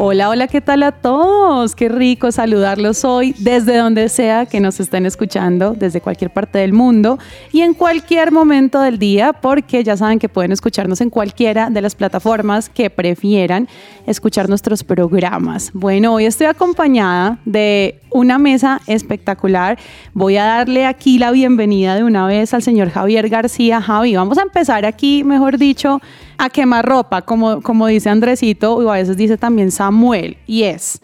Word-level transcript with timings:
Hola, 0.00 0.28
hola, 0.28 0.46
¿qué 0.46 0.60
tal 0.60 0.84
a 0.84 0.92
todos? 0.92 1.74
Qué 1.74 1.88
rico 1.88 2.30
saludarlos 2.30 3.04
hoy 3.04 3.34
desde 3.36 3.76
donde 3.76 4.08
sea 4.08 4.46
que 4.46 4.60
nos 4.60 4.78
estén 4.78 5.06
escuchando, 5.06 5.74
desde 5.76 6.00
cualquier 6.00 6.32
parte 6.32 6.60
del 6.60 6.72
mundo 6.72 7.18
y 7.50 7.62
en 7.62 7.74
cualquier 7.74 8.30
momento 8.30 8.80
del 8.80 9.00
día, 9.00 9.32
porque 9.32 9.82
ya 9.82 9.96
saben 9.96 10.20
que 10.20 10.28
pueden 10.28 10.52
escucharnos 10.52 11.00
en 11.00 11.10
cualquiera 11.10 11.68
de 11.68 11.80
las 11.80 11.96
plataformas 11.96 12.68
que 12.68 12.90
prefieran 12.90 13.66
escuchar 14.06 14.48
nuestros 14.48 14.84
programas. 14.84 15.72
Bueno, 15.74 16.14
hoy 16.14 16.26
estoy 16.26 16.46
acompañada 16.46 17.40
de 17.44 17.98
una 18.18 18.38
mesa 18.38 18.80
espectacular. 18.86 19.78
Voy 20.12 20.36
a 20.36 20.44
darle 20.44 20.86
aquí 20.86 21.18
la 21.18 21.30
bienvenida 21.30 21.94
de 21.94 22.02
una 22.02 22.26
vez 22.26 22.52
al 22.52 22.62
señor 22.62 22.90
Javier 22.90 23.28
García. 23.28 23.80
Javi, 23.80 24.16
vamos 24.16 24.38
a 24.38 24.42
empezar 24.42 24.84
aquí, 24.84 25.22
mejor 25.22 25.56
dicho, 25.56 26.00
a 26.36 26.50
quemar 26.50 26.84
ropa, 26.84 27.22
como, 27.22 27.62
como 27.62 27.86
dice 27.86 28.10
Andresito, 28.10 28.74
o 28.74 28.90
a 28.90 28.94
veces 28.94 29.16
dice 29.16 29.36
también 29.36 29.70
Samuel, 29.70 30.36
y 30.46 30.64
es, 30.64 31.00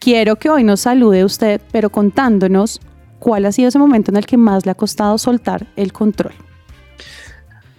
quiero 0.00 0.36
que 0.36 0.48
hoy 0.48 0.64
nos 0.64 0.80
salude 0.80 1.24
usted, 1.24 1.60
pero 1.70 1.90
contándonos 1.90 2.80
cuál 3.18 3.44
ha 3.44 3.52
sido 3.52 3.68
ese 3.68 3.78
momento 3.78 4.10
en 4.10 4.16
el 4.16 4.26
que 4.26 4.38
más 4.38 4.64
le 4.64 4.72
ha 4.72 4.74
costado 4.74 5.18
soltar 5.18 5.66
el 5.76 5.92
control. 5.92 6.32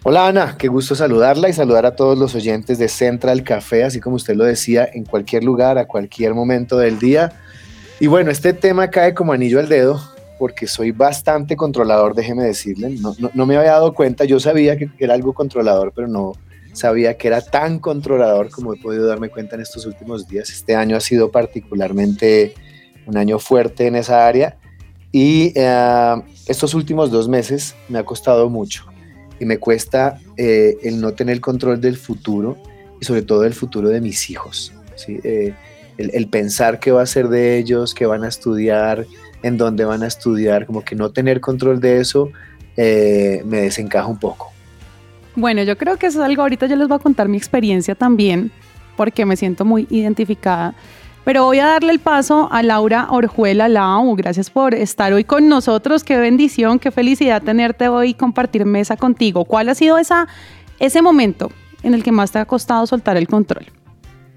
Hola 0.03 0.27
Ana, 0.27 0.55
qué 0.57 0.67
gusto 0.67 0.95
saludarla 0.95 1.49
y 1.49 1.53
saludar 1.53 1.85
a 1.85 1.95
todos 1.95 2.17
los 2.17 2.33
oyentes 2.33 2.77
de 2.77 2.87
Central 2.87 3.43
Café, 3.43 3.83
así 3.83 3.99
como 3.99 4.15
usted 4.15 4.35
lo 4.35 4.45
decía, 4.45 4.87
en 4.93 5.05
cualquier 5.05 5.43
lugar, 5.43 5.77
a 5.77 5.87
cualquier 5.87 6.33
momento 6.33 6.77
del 6.77 6.99
día. 6.99 7.33
Y 7.99 8.07
bueno, 8.07 8.31
este 8.31 8.53
tema 8.53 8.89
cae 8.89 9.13
como 9.13 9.33
anillo 9.33 9.59
al 9.59 9.69
dedo 9.69 10.01
porque 10.37 10.67
soy 10.67 10.91
bastante 10.91 11.57
controlador, 11.57 12.15
déjeme 12.15 12.43
decirle. 12.43 12.89
No, 12.89 13.13
no, 13.19 13.29
no 13.33 13.45
me 13.45 13.57
había 13.57 13.71
dado 13.71 13.93
cuenta, 13.93 14.23
yo 14.23 14.39
sabía 14.39 14.77
que 14.77 14.89
era 14.97 15.13
algo 15.13 15.33
controlador, 15.33 15.91
pero 15.93 16.07
no, 16.07 16.33
sabía 16.73 17.17
que 17.17 17.27
era 17.27 17.41
tan 17.41 17.79
controlador 17.79 18.49
como 18.49 18.73
he 18.73 18.77
podido 18.77 19.07
darme 19.07 19.29
cuenta 19.29 19.55
en 19.55 19.61
estos 19.61 19.85
últimos 19.85 20.27
días. 20.27 20.49
Este 20.49 20.75
año 20.75 20.95
ha 20.95 21.01
sido 21.01 21.31
particularmente 21.31 22.53
un 23.05 23.17
año 23.17 23.39
fuerte 23.39 23.87
en 23.87 23.95
esa 23.95 24.27
área 24.27 24.57
y 25.11 25.51
eh, 25.55 26.15
estos 26.47 26.73
últimos 26.73 27.11
dos 27.11 27.27
meses 27.27 27.75
me 27.87 27.99
ha 27.99 28.03
costado 28.03 28.49
mucho 28.49 28.85
y 29.39 29.45
me 29.45 29.57
cuesta 29.57 30.19
eh, 30.37 30.77
el 30.83 31.01
no 31.01 31.13
tener 31.13 31.39
control 31.41 31.81
del 31.81 31.97
futuro 31.97 32.57
y 32.99 33.05
sobre 33.05 33.21
todo 33.21 33.41
del 33.41 33.53
futuro 33.53 33.89
de 33.89 34.01
mis 34.01 34.29
hijos. 34.29 34.73
Eh, 35.07 35.53
el, 35.99 36.27
pensar 36.27 36.79
qué 36.79 36.91
va 36.91 37.01
a 37.01 37.05
ser 37.05 37.27
de 37.27 37.57
ellos, 37.57 37.93
qué 37.93 38.05
van 38.05 38.23
a 38.23 38.27
estudiar, 38.27 39.05
en 39.43 39.57
dónde 39.57 39.85
van 39.85 40.03
a 40.03 40.07
estudiar, 40.07 40.65
como 40.65 40.83
que 40.83 40.95
no 40.95 41.11
tener 41.11 41.41
control 41.41 41.79
de 41.79 41.99
eso 41.99 42.31
me 42.77 43.61
desencaja 43.61 44.07
un 44.07 44.17
poco. 44.17 44.51
Bueno, 45.35 45.63
yo 45.63 45.77
creo 45.77 45.97
que 45.97 46.07
eso 46.07 46.19
es 46.19 46.25
algo, 46.25 46.41
ahorita 46.41 46.65
yo 46.65 46.75
les 46.75 46.87
voy 46.87 46.95
a 46.95 46.99
contar 46.99 47.27
mi 47.27 47.37
experiencia 47.37 47.95
también, 47.95 48.51
porque 48.95 49.25
me 49.25 49.37
siento 49.37 49.65
muy 49.65 49.87
identificada. 49.89 50.73
Pero 51.23 51.45
voy 51.45 51.59
a 51.59 51.65
darle 51.65 51.91
el 51.91 51.99
paso 51.99 52.49
a 52.51 52.63
Laura 52.63 53.07
Orjuela 53.09 53.69
Lau. 53.69 54.15
Gracias 54.15 54.49
por 54.49 54.73
estar 54.73 55.13
hoy 55.13 55.23
con 55.23 55.47
nosotros. 55.47 56.03
Qué 56.03 56.17
bendición, 56.17 56.79
qué 56.79 56.91
felicidad 56.91 57.41
tenerte 57.43 57.87
hoy 57.87 58.09
y 58.09 58.13
compartir 58.13 58.65
mesa 58.65 58.97
contigo. 58.97 59.45
¿Cuál 59.45 59.69
ha 59.69 59.75
sido 59.75 59.97
esa, 59.97 60.27
ese 60.79 61.01
momento 61.01 61.51
en 61.83 61.93
el 61.93 62.03
que 62.03 62.11
más 62.11 62.31
te 62.31 62.39
ha 62.39 62.45
costado 62.45 62.87
soltar 62.87 63.15
el 63.15 63.27
control? 63.27 63.67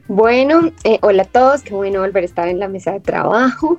Bueno, 0.08 0.72
eh, 0.82 0.98
hola 1.02 1.22
a 1.22 1.26
todos, 1.26 1.62
qué 1.62 1.74
bueno 1.74 2.00
volver 2.00 2.24
a 2.24 2.26
estar 2.26 2.48
en 2.48 2.58
la 2.58 2.68
mesa 2.68 2.92
de 2.92 3.00
trabajo. 3.00 3.78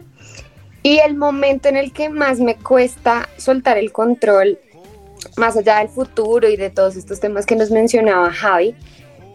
Y 0.81 0.99
el 0.99 1.15
momento 1.15 1.67
en 1.69 1.77
el 1.77 1.91
que 1.91 2.09
más 2.09 2.39
me 2.39 2.55
cuesta 2.55 3.29
soltar 3.37 3.77
el 3.77 3.91
control 3.91 4.59
más 5.37 5.57
allá 5.57 5.79
del 5.79 5.89
futuro 5.89 6.47
y 6.49 6.55
de 6.55 6.69
todos 6.69 6.95
estos 6.95 7.19
temas 7.19 7.45
que 7.45 7.55
nos 7.55 7.71
mencionaba 7.71 8.31
Javi, 8.31 8.75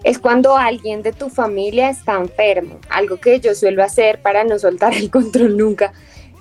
es 0.05 0.19
cuando 0.19 0.57
alguien 0.57 1.03
de 1.03 1.13
tu 1.13 1.29
familia 1.29 1.91
está 1.91 2.17
enfermo. 2.17 2.79
Algo 2.89 3.19
que 3.19 3.41
yo 3.41 3.55
suelo 3.55 3.83
hacer 3.83 4.21
para 4.23 4.45
no 4.45 4.59
soltar 4.59 4.95
el 4.95 5.11
control 5.11 5.57
nunca 5.57 5.93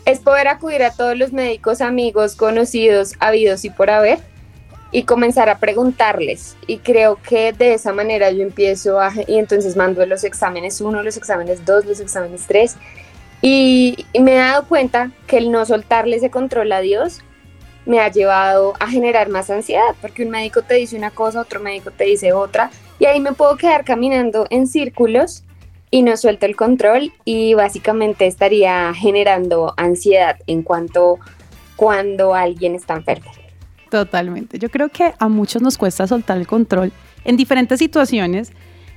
es 0.06 0.20
poder 0.20 0.48
acudir 0.48 0.84
a 0.84 0.92
todos 0.92 1.18
los 1.18 1.34
médicos, 1.34 1.82
amigos, 1.82 2.36
conocidos, 2.36 3.14
habidos 3.20 3.66
y 3.66 3.70
por 3.70 3.90
haber 3.90 4.20
y 4.92 5.04
comenzar 5.04 5.50
a 5.50 5.60
preguntarles. 5.60 6.56
Y 6.68 6.78
creo 6.80 7.18
que 7.22 7.54
de 7.54 7.74
esa 7.74 7.94
manera 7.94 8.32
yo 8.32 8.44
empiezo 8.44 9.00
a, 9.00 9.12
y 9.28 9.38
entonces 9.38 9.76
mando 9.76 10.06
los 10.06 10.24
exámenes 10.24 10.82
1, 10.82 11.04
los 11.04 11.18
exámenes 11.18 11.66
2, 11.66 11.86
los 11.86 12.00
exámenes 12.00 12.46
3. 12.48 12.76
Y, 13.42 14.06
y, 14.14 14.20
me 14.22 14.34
he 14.34 14.38
dado 14.38 14.68
cuenta 14.68 15.12
que 15.28 15.38
el 15.38 15.52
no 15.52 15.66
soltarle 15.66 16.16
ese 16.16 16.32
control 16.32 16.72
a 16.72 16.82
Dios 16.82 17.22
me 17.86 18.00
ha 18.00 18.12
llevado 18.12 18.74
a 18.80 18.88
generar 18.88 19.30
más 19.30 19.50
ansiedad, 19.50 19.96
porque 20.02 20.24
un 20.24 20.32
médico 20.32 20.62
te 20.62 20.74
dice 20.76 20.98
una 20.98 21.12
cosa, 21.12 21.42
otro 21.42 21.60
médico 21.60 21.92
te 21.92 22.04
dice 22.06 22.34
otra, 22.34 22.72
y 23.00 23.06
ahí 23.06 23.20
me 23.20 23.34
puedo 23.34 23.56
quedar 23.56 23.86
caminando 23.86 24.48
en 24.50 24.68
círculos 24.68 25.44
y 25.90 26.04
no 26.04 26.18
suelto 26.18 26.46
el 26.46 26.56
control 26.56 27.14
y 27.24 27.54
básicamente 27.54 28.28
estaría 28.28 28.94
generando 28.94 29.74
ansiedad 29.78 30.38
en 30.48 30.64
cuanto 30.64 31.20
cuando 31.76 32.34
alguien 32.34 32.76
está 32.76 32.96
enfermo. 32.96 33.32
Totalmente. 33.90 34.60
Yo 34.60 34.70
creo 34.70 34.90
que 34.90 35.14
a 35.18 35.28
muchos 35.28 35.62
nos 35.62 35.78
cuesta 35.78 36.08
soltar 36.08 36.38
el 36.38 36.48
control 36.48 36.92
en 37.26 37.38
diferentes 37.38 37.80
situaciones 37.80 38.52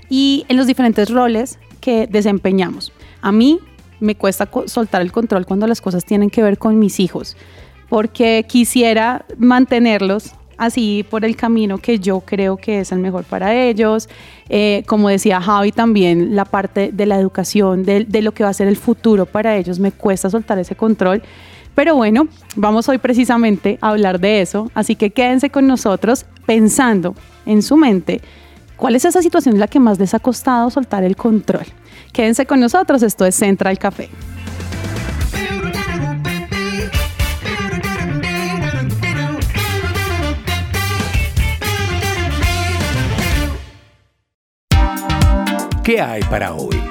y 0.09 0.45
en 0.49 0.57
los 0.57 0.67
diferentes 0.67 1.11
roles 1.11 1.59
que 1.81 2.07
desempeñamos. 2.07 2.93
A 3.23 3.33
mí 3.33 3.61
me 4.01 4.15
cuesta 4.15 4.49
soltar 4.67 5.03
el 5.03 5.13
control 5.13 5.47
cuando 5.47 5.67
las 5.67 5.81
cosas 5.81 6.05
tienen 6.05 6.31
que 6.31 6.43
ver 6.43 6.59
con 6.59 6.79
mis 6.79 7.01
hijos 7.01 7.37
porque 7.91 8.47
quisiera 8.49 9.27
mantenerlos 9.37 10.33
así 10.57 11.05
por 11.11 11.25
el 11.25 11.37
camino 11.37 11.79
que 11.79 11.99
yo 11.99 12.21
creo 12.21 12.57
que 12.57 12.81
es 12.81 12.93
el 12.93 13.01
mejor 13.01 13.25
para 13.25 13.55
ellos. 13.55 14.09
Eh, 14.49 14.85
como 14.87 15.09
decía 15.09 15.41
Javi 15.41 15.73
también, 15.73 16.37
la 16.37 16.45
parte 16.45 16.93
de 16.93 17.07
la 17.07 17.19
educación, 17.19 17.83
de, 17.85 18.05
de, 18.05 18.23
lo 18.23 18.33
que 18.33 18.45
va 18.45 18.51
a 18.51 18.55
ser 18.55 18.69
el 18.69 18.77
futuro 18.77 19.27
para 19.27 19.57
ellos, 19.57 19.79
me 19.79 19.91
cuesta 19.91 20.31
soltar 20.31 20.59
ese 20.59 20.77
control. 20.77 21.23
Pero 21.75 21.95
bueno, 21.95 22.29
vamos 22.57 22.89
hoy 22.89 22.99
precisamente 22.99 23.79
a 23.81 23.91
hablar 23.91 24.21
de 24.21 24.43
eso, 24.43 24.71
así 24.75 24.97
que 24.97 25.11
quédense 25.11 25.51
con 25.51 25.67
nosotros 25.67 26.27
pensando 26.47 27.15
en 27.47 27.63
su 27.63 27.77
mente 27.77 28.21
cuál 28.77 28.97
es 28.97 29.05
esa 29.05 29.23
situación 29.23 29.55
en 29.55 29.61
la 29.61 29.69
que 29.69 29.81
más 29.81 29.99
les 29.99 30.15
ha 30.15 30.19
costado 30.19 30.71
soltar 30.71 31.05
el 31.05 31.17
control. 31.17 31.67
Quédense 32.13 32.47
con 32.47 32.61
nosotros, 32.61 33.03
esto 33.03 33.25
es 33.25 33.35
Central 33.35 33.79
Café. 33.79 34.11
¿Qué 45.83 46.01
hay 46.01 46.23
para 46.23 46.55
hoy? 46.55 46.90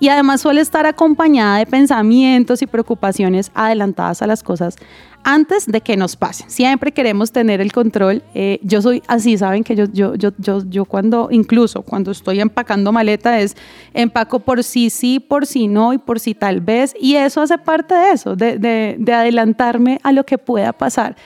y 0.00 0.08
además 0.08 0.40
suele 0.40 0.60
estar 0.60 0.86
acompañada 0.86 1.58
de 1.58 1.66
pensamientos 1.66 2.62
y 2.62 2.66
preocupaciones 2.66 3.50
adelantadas 3.54 4.22
a 4.22 4.26
las 4.26 4.42
cosas 4.42 4.76
antes 5.24 5.66
de 5.66 5.80
que 5.80 5.96
nos 5.96 6.16
pasen. 6.16 6.48
Siempre 6.48 6.92
queremos 6.92 7.32
tener 7.32 7.60
el 7.60 7.72
control. 7.72 8.22
Eh, 8.34 8.60
yo 8.62 8.80
soy 8.80 9.02
así, 9.08 9.36
saben 9.36 9.64
que 9.64 9.74
yo, 9.74 9.84
yo, 9.92 10.14
yo, 10.14 10.30
yo, 10.38 10.62
yo 10.68 10.84
cuando, 10.84 11.28
incluso 11.30 11.82
cuando 11.82 12.10
estoy 12.12 12.40
empacando 12.40 12.92
maleta, 12.92 13.40
es 13.40 13.56
empaco 13.94 14.40
por 14.40 14.62
sí 14.64 14.90
sí, 14.90 15.20
por 15.20 15.46
sí 15.46 15.68
no 15.68 15.92
y 15.92 15.98
por 15.98 16.20
sí 16.20 16.34
tal 16.34 16.60
vez. 16.60 16.94
Y 16.98 17.16
eso 17.16 17.42
hace 17.42 17.58
parte 17.58 17.94
de 17.94 18.12
eso, 18.12 18.36
de, 18.36 18.58
de, 18.58 18.96
de 18.98 19.12
adelantarme 19.12 19.98
a 20.02 20.12
lo 20.12 20.24
que 20.24 20.38
pueda 20.38 20.72
pasar. 20.72 21.16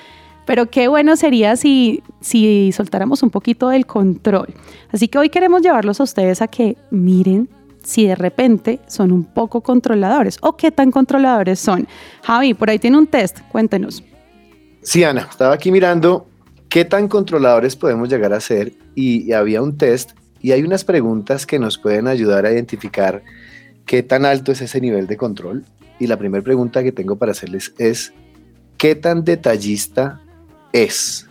Pero 0.45 0.69
qué 0.69 0.89
bueno 0.89 1.15
sería 1.15 1.55
si, 1.57 2.03
si 2.21 2.73
soltáramos 2.73 3.23
un 3.23 3.31
poquito 3.31 3.69
del 3.69 3.87
control. 3.87 4.53
Así 4.91 5.07
que 5.07 5.19
hoy 5.19 5.29
queremos 5.29 5.63
llevarlos 5.63 6.01
a 6.01 6.03
ustedes 6.03 6.43
a 6.43 6.49
que 6.49 6.77
miren 6.91 7.49
si 7.85 8.07
de 8.07 8.15
repente 8.15 8.81
son 8.87 9.13
un 9.13 9.25
poco 9.25 9.61
controladores 9.61 10.39
o 10.41 10.57
qué 10.57 10.71
tan 10.71 10.91
controladores 10.91 11.59
son. 11.59 11.87
Javi, 12.23 12.55
por 12.55 12.71
ahí 12.71 12.79
tiene 12.79 12.99
un 12.99 13.07
test, 13.07 13.41
cuéntenos. 13.51 14.03
Sí, 14.83 15.05
Ana, 15.05 15.29
estaba 15.31 15.55
aquí 15.55 15.71
mirando 15.71 16.27
qué 16.69 16.85
tan 16.85 17.07
controladores 17.07 17.77
podemos 17.77 18.09
llegar 18.09 18.33
a 18.33 18.41
ser 18.41 18.73
y, 18.95 19.33
había 19.33 19.63
un 19.63 19.77
test 19.77 20.13
y 20.41 20.53
hay 20.53 20.63
unas 20.63 20.85
preguntas 20.85 21.47
que 21.47 21.59
nos 21.59 21.79
pueden 21.79 22.09
ayudar 22.09 22.47
a 22.47 22.53
identificar 22.53 23.23
qué 23.87 24.03
tan 24.03 24.25
alto 24.25 24.53
es 24.53 24.61
ese 24.61 24.81
nivel 24.81 25.07
de 25.07 25.17
control. 25.17 25.65
Y 26.01 26.07
la 26.09 26.17
primera 26.17 26.43
pregunta 26.43 26.83
que 26.83 26.91
tengo 26.91 27.17
para 27.17 27.33
hacerles 27.33 27.75
es, 27.79 28.13
¿qué 28.77 28.97
tan 28.97 29.23
detallista 29.25 30.21
es? 30.73 31.29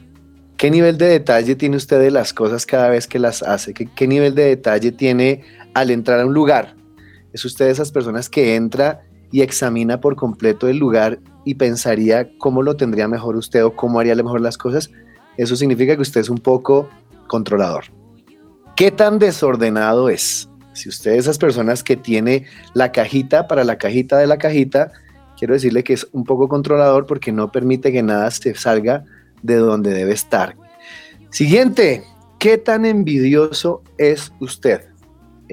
¿Qué 0.55 0.69
nivel 0.71 0.97
de 0.97 1.07
detalle 1.07 1.55
tiene 1.55 1.75
usted 1.75 1.99
de 1.99 2.11
las 2.11 2.33
cosas 2.33 2.65
cada 2.65 2.89
vez 2.89 3.07
que 3.07 3.19
las 3.19 3.41
hace? 3.41 3.73
¿Qué, 3.73 3.87
qué 3.87 4.07
nivel 4.07 4.35
de 4.35 4.43
detalle 4.43 4.91
tiene 4.91 5.43
al 5.73 5.91
entrar 5.91 6.19
a 6.19 6.25
un 6.25 6.33
lugar. 6.33 6.75
Es 7.33 7.45
usted 7.45 7.65
de 7.65 7.71
esas 7.71 7.91
personas 7.91 8.29
que 8.29 8.55
entra 8.55 9.01
y 9.31 9.41
examina 9.41 10.01
por 10.01 10.15
completo 10.15 10.67
el 10.67 10.77
lugar 10.77 11.19
y 11.45 11.55
pensaría 11.55 12.29
cómo 12.37 12.61
lo 12.61 12.75
tendría 12.75 13.07
mejor 13.07 13.35
usted 13.35 13.63
o 13.63 13.75
cómo 13.75 13.99
haría 13.99 14.15
mejor 14.15 14.41
las 14.41 14.57
cosas. 14.57 14.91
Eso 15.37 15.55
significa 15.55 15.95
que 15.95 16.01
usted 16.01 16.21
es 16.21 16.29
un 16.29 16.39
poco 16.39 16.89
controlador. 17.27 17.85
¿Qué 18.75 18.91
tan 18.91 19.19
desordenado 19.19 20.09
es? 20.09 20.49
Si 20.73 20.89
usted 20.89 21.11
es 21.11 21.19
esas 21.19 21.37
personas 21.37 21.83
que 21.83 21.97
tiene 21.97 22.45
la 22.73 22.91
cajita 22.91 23.47
para 23.47 23.63
la 23.63 23.77
cajita 23.77 24.17
de 24.17 24.27
la 24.27 24.37
cajita, 24.37 24.91
quiero 25.37 25.53
decirle 25.53 25.83
que 25.83 25.93
es 25.93 26.07
un 26.11 26.23
poco 26.23 26.47
controlador 26.47 27.05
porque 27.05 27.31
no 27.31 27.51
permite 27.51 27.91
que 27.91 28.03
nada 28.03 28.29
se 28.31 28.53
salga 28.55 29.05
de 29.41 29.55
donde 29.55 29.93
debe 29.93 30.13
estar. 30.13 30.55
Siguiente, 31.29 32.03
¿qué 32.39 32.57
tan 32.57 32.85
envidioso 32.85 33.83
es 33.97 34.33
usted? 34.39 34.90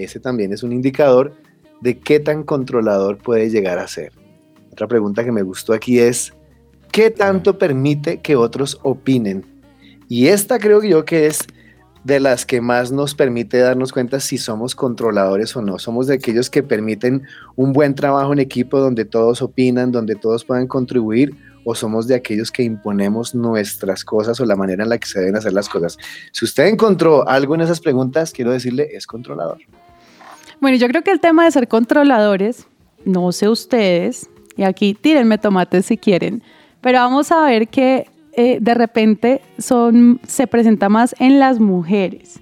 Ese 0.05 0.21
también 0.21 0.53
es 0.53 0.63
un 0.63 0.73
indicador 0.73 1.35
de 1.81 1.99
qué 1.99 2.21
tan 2.21 2.43
controlador 2.43 3.19
puede 3.19 3.51
llegar 3.51 3.79
a 3.79 3.89
ser. 3.89 4.13
Otra 4.73 4.87
pregunta 4.87 5.25
que 5.25 5.33
me 5.33 5.43
gustó 5.43 5.73
aquí 5.73 5.99
es, 5.99 6.33
¿qué 6.93 7.11
tanto 7.11 7.59
permite 7.59 8.21
que 8.21 8.37
otros 8.37 8.79
opinen? 8.83 9.45
Y 10.09 10.29
esta 10.29 10.59
creo 10.59 10.83
yo 10.83 11.05
que 11.05 11.27
es 11.27 11.47
de 12.05 12.21
las 12.21 12.47
que 12.47 12.61
más 12.61 12.91
nos 12.91 13.15
permite 13.15 13.59
darnos 13.59 13.93
cuenta 13.93 14.21
si 14.21 14.39
somos 14.39 14.75
controladores 14.75 15.55
o 15.57 15.63
no. 15.63 15.79
Somos 15.79 16.07
de 16.07 16.15
aquellos 16.15 16.49
que 16.49 16.63
permiten 16.63 17.23
un 17.57 17.73
buen 17.73 17.95
trabajo 17.95 18.33
en 18.33 18.39
equipo 18.39 18.79
donde 18.79 19.05
todos 19.05 19.43
opinan, 19.43 19.93
donde 19.93 20.15
todos 20.15 20.45
puedan 20.45 20.67
contribuir, 20.67 21.37
o 21.65 21.75
somos 21.75 22.07
de 22.07 22.15
aquellos 22.15 22.51
que 22.51 22.63
imponemos 22.63 23.35
nuestras 23.35 24.05
cosas 24.05 24.41
o 24.41 24.47
la 24.47 24.57
manera 24.57 24.85
en 24.85 24.89
la 24.89 24.97
que 24.97 25.07
se 25.07 25.19
deben 25.19 25.37
hacer 25.37 25.53
las 25.53 25.69
cosas. 25.69 25.99
Si 26.33 26.45
usted 26.47 26.67
encontró 26.67 27.29
algo 27.29 27.55
en 27.55 27.61
esas 27.61 27.81
preguntas, 27.81 28.33
quiero 28.33 28.53
decirle, 28.53 28.89
es 28.93 29.07
controlador. 29.07 29.59
Bueno, 30.61 30.77
yo 30.77 30.89
creo 30.89 31.03
que 31.03 31.13
el 31.13 31.21
tema 31.21 31.45
de 31.45 31.51
ser 31.53 31.69
controladores, 31.69 32.67
no 33.05 33.31
sé 33.33 33.49
ustedes, 33.49 34.29
y 34.57 34.65
aquí 34.65 34.95
tírenme 34.95 35.39
tomates 35.39 35.87
si 35.87 35.97
quieren, 35.97 36.43
pero 36.81 36.99
vamos 36.99 37.31
a 37.31 37.45
ver 37.45 37.69
que 37.69 38.09
eh, 38.33 38.59
de 38.61 38.75
repente 38.75 39.41
son, 39.59 40.21
se 40.27 40.47
presenta 40.47 40.89
más 40.89 41.15
en 41.21 41.39
las 41.39 41.61
mujeres. 41.61 42.41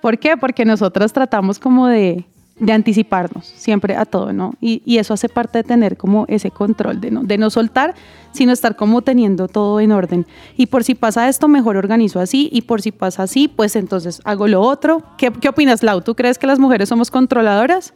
¿Por 0.00 0.18
qué? 0.18 0.36
Porque 0.36 0.64
nosotras 0.64 1.12
tratamos 1.12 1.58
como 1.58 1.86
de 1.86 2.24
de 2.60 2.72
anticiparnos 2.72 3.46
siempre 3.46 3.96
a 3.96 4.04
todo, 4.04 4.32
¿no? 4.32 4.54
Y, 4.60 4.98
eso 4.98 5.14
hace 5.14 5.28
parte 5.28 5.58
de 5.58 5.64
tener 5.64 5.96
como 5.96 6.24
ese 6.28 6.50
control, 6.50 7.00
de 7.00 7.10
no, 7.10 7.22
de 7.22 7.38
no 7.38 7.50
soltar, 7.50 7.94
sino 8.32 8.52
estar 8.52 8.74
como 8.74 9.02
teniendo 9.02 9.46
todo 9.46 9.80
en 9.80 9.92
orden. 9.92 10.26
Y 10.56 10.66
por 10.66 10.82
si 10.82 10.94
pasa 10.94 11.28
esto, 11.28 11.46
mejor 11.46 11.76
organizo 11.76 12.20
así, 12.20 12.48
y 12.52 12.62
por 12.62 12.82
si 12.82 12.90
pasa 12.90 13.22
así, 13.22 13.48
pues 13.48 13.76
entonces 13.76 14.20
hago 14.24 14.48
lo 14.48 14.60
otro. 14.60 15.02
¿Qué, 15.16 15.32
qué 15.32 15.48
opinas, 15.48 15.82
Lau? 15.82 16.00
¿Tú 16.00 16.14
crees 16.14 16.38
que 16.38 16.46
las 16.46 16.58
mujeres 16.58 16.88
somos 16.88 17.10
controladoras? 17.10 17.94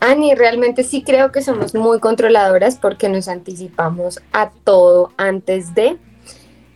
Ani, 0.00 0.34
realmente 0.34 0.84
sí 0.84 1.02
creo 1.02 1.32
que 1.32 1.42
somos 1.42 1.74
muy 1.74 1.98
controladoras 1.98 2.78
porque 2.78 3.08
nos 3.08 3.28
anticipamos 3.28 4.20
a 4.32 4.50
todo 4.64 5.12
antes 5.16 5.74
de. 5.74 5.98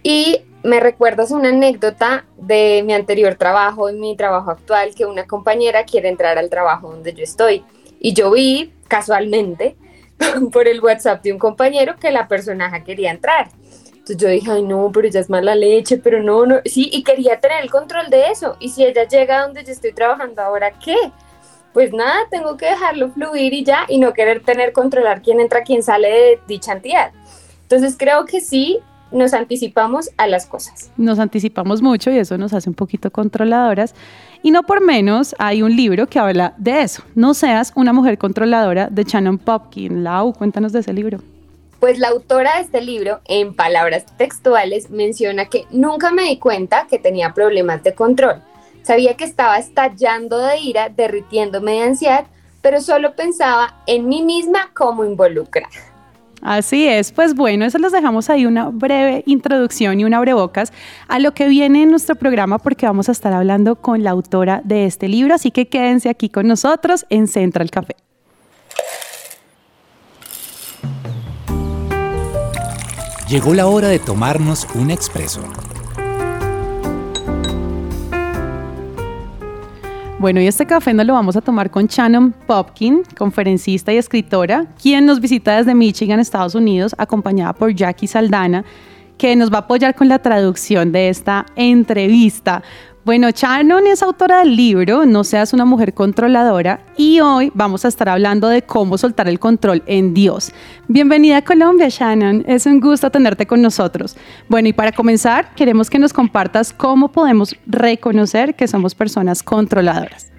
Y 0.03 0.41
me 0.63 0.81
recuerdas 0.81 1.31
una 1.31 1.49
anécdota 1.49 2.25
de 2.37 2.83
mi 2.85 2.95
anterior 2.95 3.35
trabajo 3.35 3.91
y 3.91 3.95
mi 3.95 4.17
trabajo 4.17 4.51
actual 4.51 4.95
que 4.95 5.07
una 5.07 5.27
compañera 5.27 5.85
quiere 5.85 6.09
entrar 6.09 6.39
al 6.39 6.51
trabajo 6.51 6.91
donde 6.91 7.13
yo 7.15 7.25
estoy 7.25 7.65
y 7.99 8.15
yo 8.15 8.31
vi 8.31 8.73
casualmente 8.89 9.77
por 10.53 10.69
el 10.69 10.81
WhatsApp 10.81 11.23
de 11.23 11.33
un 11.33 11.39
compañero 11.39 11.97
que 11.97 12.11
la 12.11 12.29
personaje 12.29 12.83
quería 12.85 13.11
entrar. 13.11 13.49
Entonces 13.87 14.17
yo 14.17 14.29
dije, 14.29 14.51
ay 14.51 14.63
no, 14.63 14.91
pero 14.93 15.07
ella 15.07 15.21
es 15.21 15.31
mala 15.31 15.55
leche, 15.55 15.97
pero 15.99 16.23
no, 16.23 16.45
no, 16.45 16.61
sí, 16.65 16.91
y 16.93 17.05
quería 17.05 17.39
tener 17.39 17.63
el 17.63 17.71
control 17.71 18.11
de 18.11 18.31
eso. 18.31 18.57
Y 18.59 18.71
si 18.71 18.85
ella 18.85 19.07
llega 19.07 19.43
donde 19.43 19.65
yo 19.65 19.71
estoy 19.71 19.93
trabajando 19.93 20.43
ahora, 20.43 20.73
¿qué? 20.73 20.97
Pues 21.73 21.93
nada, 21.93 22.27
tengo 22.29 22.57
que 22.57 22.67
dejarlo 22.67 23.13
fluir 23.13 23.55
y 23.55 23.65
ya, 23.65 23.87
y 23.89 23.99
no 23.99 24.13
querer 24.13 24.43
tener 24.43 24.73
controlar 24.73 25.23
quién 25.23 25.39
entra, 25.39 25.63
quién 25.63 25.85
sale 25.85 26.09
de 26.09 26.41
dicha 26.49 26.73
entidad. 26.73 27.13
Entonces 27.63 27.95
creo 27.97 28.27
que 28.27 28.41
sí, 28.41 28.81
nos 29.13 29.35
anticipamos 29.35 30.11
a 30.17 30.27
las 30.27 30.47
cosas. 30.47 30.91
Nos 30.97 31.19
anticipamos 31.19 31.83
mucho 31.83 32.11
y 32.11 32.19
eso 32.19 32.39
nos 32.39 32.53
hace 32.53 32.69
un 32.69 32.75
poquito 32.75 33.11
controladoras. 33.11 33.95
Y 34.43 34.51
no 34.51 34.65
por 34.65 34.81
menos 34.81 35.35
hay 35.39 35.63
un 35.63 35.77
libro 35.77 36.07
que 36.07 36.19
habla 36.19 36.55
de 36.57 36.83
eso. 36.83 37.03
No 37.15 37.35
seas 37.35 37.73
una 37.77 37.93
mujer 37.93 38.19
controladora 38.19 38.89
de 38.89 39.05
Shannon 39.05 39.39
Popkin. 39.39 40.03
Lau, 40.03 40.33
cuéntanos 40.33 40.73
de 40.73 40.81
ese 40.81 40.93
libro. 40.93 41.19
Pues 41.79 41.99
la 41.99 42.09
autora 42.09 42.57
de 42.57 42.63
este 42.63 42.81
libro, 42.81 43.21
en 43.25 43.55
palabras 43.55 44.07
textuales, 44.17 44.91
menciona 44.91 45.47
que 45.47 45.65
nunca 45.71 46.13
me 46.13 46.23
di 46.23 46.39
cuenta 46.39 46.87
que 46.89 46.99
tenía 46.99 47.35
problemas 47.35 47.83
de 47.83 47.95
control. 47.95 48.43
Sabía 48.83 49.17
que 49.17 49.25
estaba 49.25 49.59
estallando 49.59 50.39
de 50.39 50.59
ira, 50.59 50.89
derritiéndome 50.89 51.73
de 51.73 51.83
ansiedad, 51.83 52.27
pero 52.63 52.81
solo 52.81 53.15
pensaba 53.17 53.83
en 53.87 54.09
mí 54.09 54.23
misma 54.23 54.71
como 54.75 55.05
involucrada. 55.05 55.92
Así 56.43 56.89
es, 56.89 57.13
pues 57.13 57.37
bueno, 57.37 57.65
eso 57.65 57.79
les 57.79 57.93
dejamos 57.93 58.29
ahí 58.29 58.47
una 58.47 58.69
breve 58.69 59.23
introducción 59.27 60.01
y 60.01 60.05
una 60.05 60.17
abrebocas 60.17 60.73
a 61.07 61.21
lo 61.21 61.35
que 61.35 61.47
viene 61.47 61.85
en 61.85 61.91
nuestro 61.91 62.17
programa 62.17 62.59
porque 62.59 62.85
vamos 62.85 63.09
a 63.09 63.13
estar 63.13 63.33
hablando 63.33 63.77
con 63.77 64.03
la 64.03 64.11
autora 64.11 64.61
de 64.65 64.87
este 64.87 65.09
libro, 65.09 65.37
así 65.37 65.53
que 65.53 65.69
quédense 65.69 66.09
aquí 66.09 66.29
con 66.29 66.49
nosotros 66.49 67.07
en 67.11 67.29
Central 67.29 67.71
Café. 67.71 67.95
Llegó 73.29 73.55
la 73.55 73.67
hora 73.67 73.89
de 73.89 74.01
tomarnos 74.01 74.67
un 74.75 74.91
expreso 74.91 75.41
Bueno, 80.23 80.41
y 80.41 80.47
este 80.47 80.67
café 80.67 80.95
nos 80.95 81.05
lo 81.05 81.15
vamos 81.15 81.37
a 81.37 81.41
tomar 81.41 81.69
con 81.69 81.87
Shannon 81.87 82.31
Popkin, 82.47 83.03
conferencista 83.19 83.93
y 83.93 83.97
escritora, 83.97 84.67
quien 84.81 85.05
nos 85.05 85.19
visita 85.19 85.57
desde 85.57 85.75
Michigan, 85.75 86.21
Estados 86.21 86.55
Unidos, 86.55 86.95
acompañada 86.97 87.53
por 87.55 87.75
Jackie 87.75 88.07
Saldana, 88.07 88.65
que 89.19 89.35
nos 89.35 89.53
va 89.53 89.57
a 89.57 89.61
apoyar 89.63 89.97
con 89.97 90.09
la 90.09 90.21
traducción 90.21 90.93
de 90.93 91.09
esta 91.09 91.45
entrevista. 91.57 92.63
Bueno, 93.05 93.31
Shannon 93.31 93.89
es 93.89 94.01
autora 94.01 94.39
del 94.39 94.55
libro 94.55 95.05
No 95.07 95.25
seas 95.25 95.53
una 95.53 95.65
mujer 95.65 95.93
controladora 95.93 96.79
y 96.97 97.19
hoy 97.19 97.51
vamos 97.53 97.85
a 97.85 97.89
estar 97.89 98.09
hablando 98.09 98.47
de 98.47 98.63
cómo 98.63 98.97
soltar 98.97 99.27
el 99.27 99.41
control 99.41 99.83
en 99.87 100.15
Dios. 100.15 100.53
Bienvenida 100.87 101.39
a 101.39 101.43
Colombia, 101.43 101.89
Shannon. 101.89 102.45
Es 102.47 102.65
un 102.65 102.79
gusto 102.79 103.11
tenerte 103.11 103.45
con 103.45 103.61
nosotros. 103.61 104.17
Bueno, 104.49 104.69
y 104.69 104.73
para 104.73 104.93
comenzar, 104.93 105.53
queremos 105.57 105.91
que 105.91 105.99
nos 105.99 106.13
compartas 106.13 106.73
cómo 106.73 107.11
podemos 107.11 107.57
reconocer 107.67 108.55
que 108.55 108.69
somos 108.69 108.95
personas 108.95 109.43
controladoras. 109.43 110.31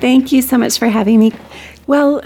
Thank 0.00 0.26
you 0.26 0.42
so 0.42 0.58
much 0.58 0.78
for 0.78 0.88
having 0.88 1.18
me. 1.18 1.32
Well, 1.88 2.20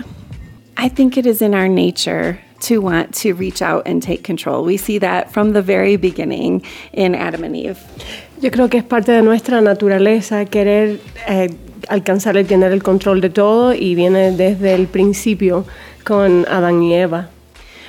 I 0.77 0.91
think 0.91 1.17
it 1.17 1.25
is 1.25 1.41
in 1.41 1.55
our 1.55 1.71
nature 1.71 2.39
to 2.69 2.81
want 2.81 3.15
to 3.23 3.33
reach 3.33 3.63
out 3.63 3.87
and 3.87 4.03
take 4.03 4.23
control. 4.23 4.63
We 4.63 4.77
see 4.77 4.99
that 4.99 5.31
from 5.33 5.55
the 5.55 5.63
very 5.63 5.97
beginning 5.97 6.63
in 6.93 7.15
Adam 7.15 7.45
and 7.45 7.57
Eve. 7.57 7.79
Yo 8.45 8.51
creo 8.51 8.69
que 8.69 8.77
es 8.77 8.85
parte 8.85 9.11
de 9.11 9.23
nuestra 9.23 9.63
naturaleza 9.63 10.45
querer 10.45 11.01
eh, 11.27 11.49
alcanzar 11.89 12.37
y 12.37 12.45
tener 12.45 12.73
el 12.73 12.83
control 12.83 13.23
de 13.23 13.31
todo 13.31 13.73
y 13.73 13.95
viene 13.95 14.33
desde 14.33 14.75
el 14.75 14.87
principio 14.87 15.65
con 16.05 16.45
Adán 16.51 16.83
y 16.83 16.93
Eva. 16.93 17.31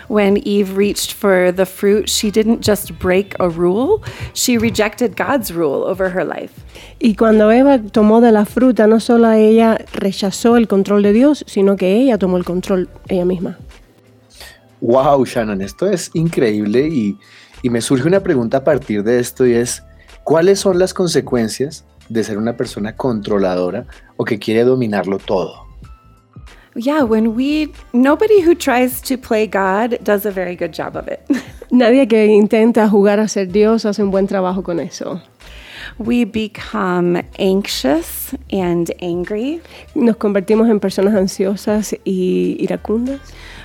When 0.07 0.37
Eve 0.45 0.71
reached 0.73 1.11
for 1.11 1.53
the 1.53 1.65
fruit, 1.65 2.07
she 2.07 2.31
didn't 2.31 2.65
just 2.65 2.93
break 2.99 3.35
a 3.37 3.49
rule, 3.49 4.01
she 4.33 4.57
rejected 4.57 5.17
God's 5.17 5.51
rule 5.51 5.83
over 5.83 6.09
her 6.09 6.23
life. 6.23 6.53
Y 6.99 7.15
cuando 7.15 7.51
Eva 7.51 7.77
tomó 7.77 8.21
de 8.21 8.31
la 8.31 8.45
fruta, 8.45 8.87
no 8.87 9.01
solo 9.01 9.29
ella 9.33 9.77
rechazó 9.91 10.55
el 10.55 10.69
control 10.69 11.03
de 11.03 11.11
Dios, 11.11 11.43
sino 11.47 11.75
que 11.75 11.97
ella 11.97 12.17
tomó 12.17 12.37
el 12.37 12.45
control 12.45 12.87
ella 13.09 13.25
misma. 13.25 13.57
Wow, 14.79 15.25
Shannon, 15.25 15.61
esto 15.61 15.89
es 15.89 16.11
increíble 16.13 16.87
y, 16.87 17.17
y 17.61 17.69
me 17.69 17.81
surge 17.81 18.07
una 18.07 18.21
pregunta 18.21 18.59
a 18.59 18.63
partir 18.63 19.03
de 19.03 19.19
esto 19.19 19.45
y 19.45 19.51
es, 19.51 19.83
¿cuáles 20.25 20.59
son 20.59 20.77
las 20.79 20.93
consecuencias 20.93 21.85
de 22.09 22.23
ser 22.23 22.37
una 22.37 22.57
persona 22.57 22.97
controladora 22.97 23.85
o 24.17 24.25
que 24.25 24.37
quiere 24.37 24.65
dominarlo 24.65 25.19
todo? 25.19 25.63
Yeah, 26.75 27.03
when 27.03 27.35
we, 27.35 27.71
nobody 27.93 28.41
who 28.41 28.53
tries 28.53 29.01
to 29.03 29.17
play 29.17 29.47
God 29.47 29.97
does 30.03 30.25
a 30.25 30.31
very 30.31 30.57
good 30.57 30.73
job 30.73 30.97
of 30.97 31.07
it. 31.07 31.21
Nadie 31.71 32.05
que 32.07 32.25
intenta 32.25 32.89
jugar 32.89 33.21
a 33.21 33.29
ser 33.29 33.47
Dios 33.47 33.85
hace 33.85 34.03
un 34.03 34.11
buen 34.11 34.27
trabajo 34.27 34.61
con 34.61 34.81
eso. 34.81 35.21
We 35.99 36.25
become 36.25 37.23
anxious 37.39 38.35
and 38.51 38.91
angry. 39.01 39.61
Nos 39.93 40.17
convertimos 40.17 40.67
en 40.67 40.81
personas 40.81 41.13
ansiosas 41.15 41.95
y 42.03 42.57
iracundas. 42.59 43.21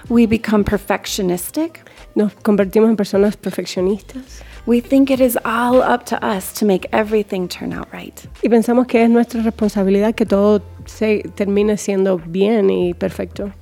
We 0.08 0.26
become 0.26 0.62
perfectionistic. 0.62 1.80
Nos 2.14 2.32
convertimos 2.34 2.90
en 2.90 2.96
personas 2.96 3.36
perfeccionistas. 3.36 4.44
We 4.66 4.80
think 4.80 5.10
it 5.10 5.20
is 5.20 5.38
all 5.44 5.82
up 5.82 6.04
to 6.06 6.24
us 6.24 6.52
to 6.54 6.64
make 6.64 6.86
everything 6.92 7.48
turn 7.48 7.72
out 7.72 7.88
right. 7.92 8.14
Y 8.42 8.48
pensamos 8.48 8.86
que 8.86 9.02
es 9.02 9.10
nuestra 9.10 9.42
responsabilidad 9.42 10.14
que 10.14 10.26
todo 10.26 10.62
se 10.86 11.22
termine 11.34 11.76
siendo 11.76 12.18
bien 12.18 12.70
y 12.70 12.92
perfecto. 12.92 13.52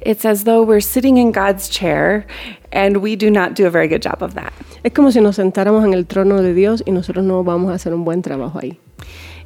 It's 0.00 0.24
as 0.24 0.44
though 0.44 0.62
we're 0.62 0.80
sitting 0.80 1.18
in 1.18 1.32
God's 1.32 1.68
chair 1.68 2.26
and 2.72 2.98
we 2.98 3.16
do 3.16 3.30
not 3.30 3.54
do 3.54 3.66
a 3.66 3.70
very 3.70 3.88
good 3.88 4.02
job 4.02 4.22
of 4.22 4.34
that. 4.34 4.52
Es 4.82 4.92
como 4.92 5.10
si 5.10 5.20
nos 5.20 5.36
sentáramos 5.36 5.84
en 5.84 5.92
el 5.92 6.06
trono 6.06 6.42
de 6.42 6.54
Dios 6.54 6.82
y 6.86 6.92
nosotros 6.92 7.24
no 7.24 7.42
vamos 7.44 7.70
a 7.70 7.74
hacer 7.74 7.92
un 7.92 8.04
buen 8.04 8.22
trabajo 8.22 8.58
ahí. 8.58 8.78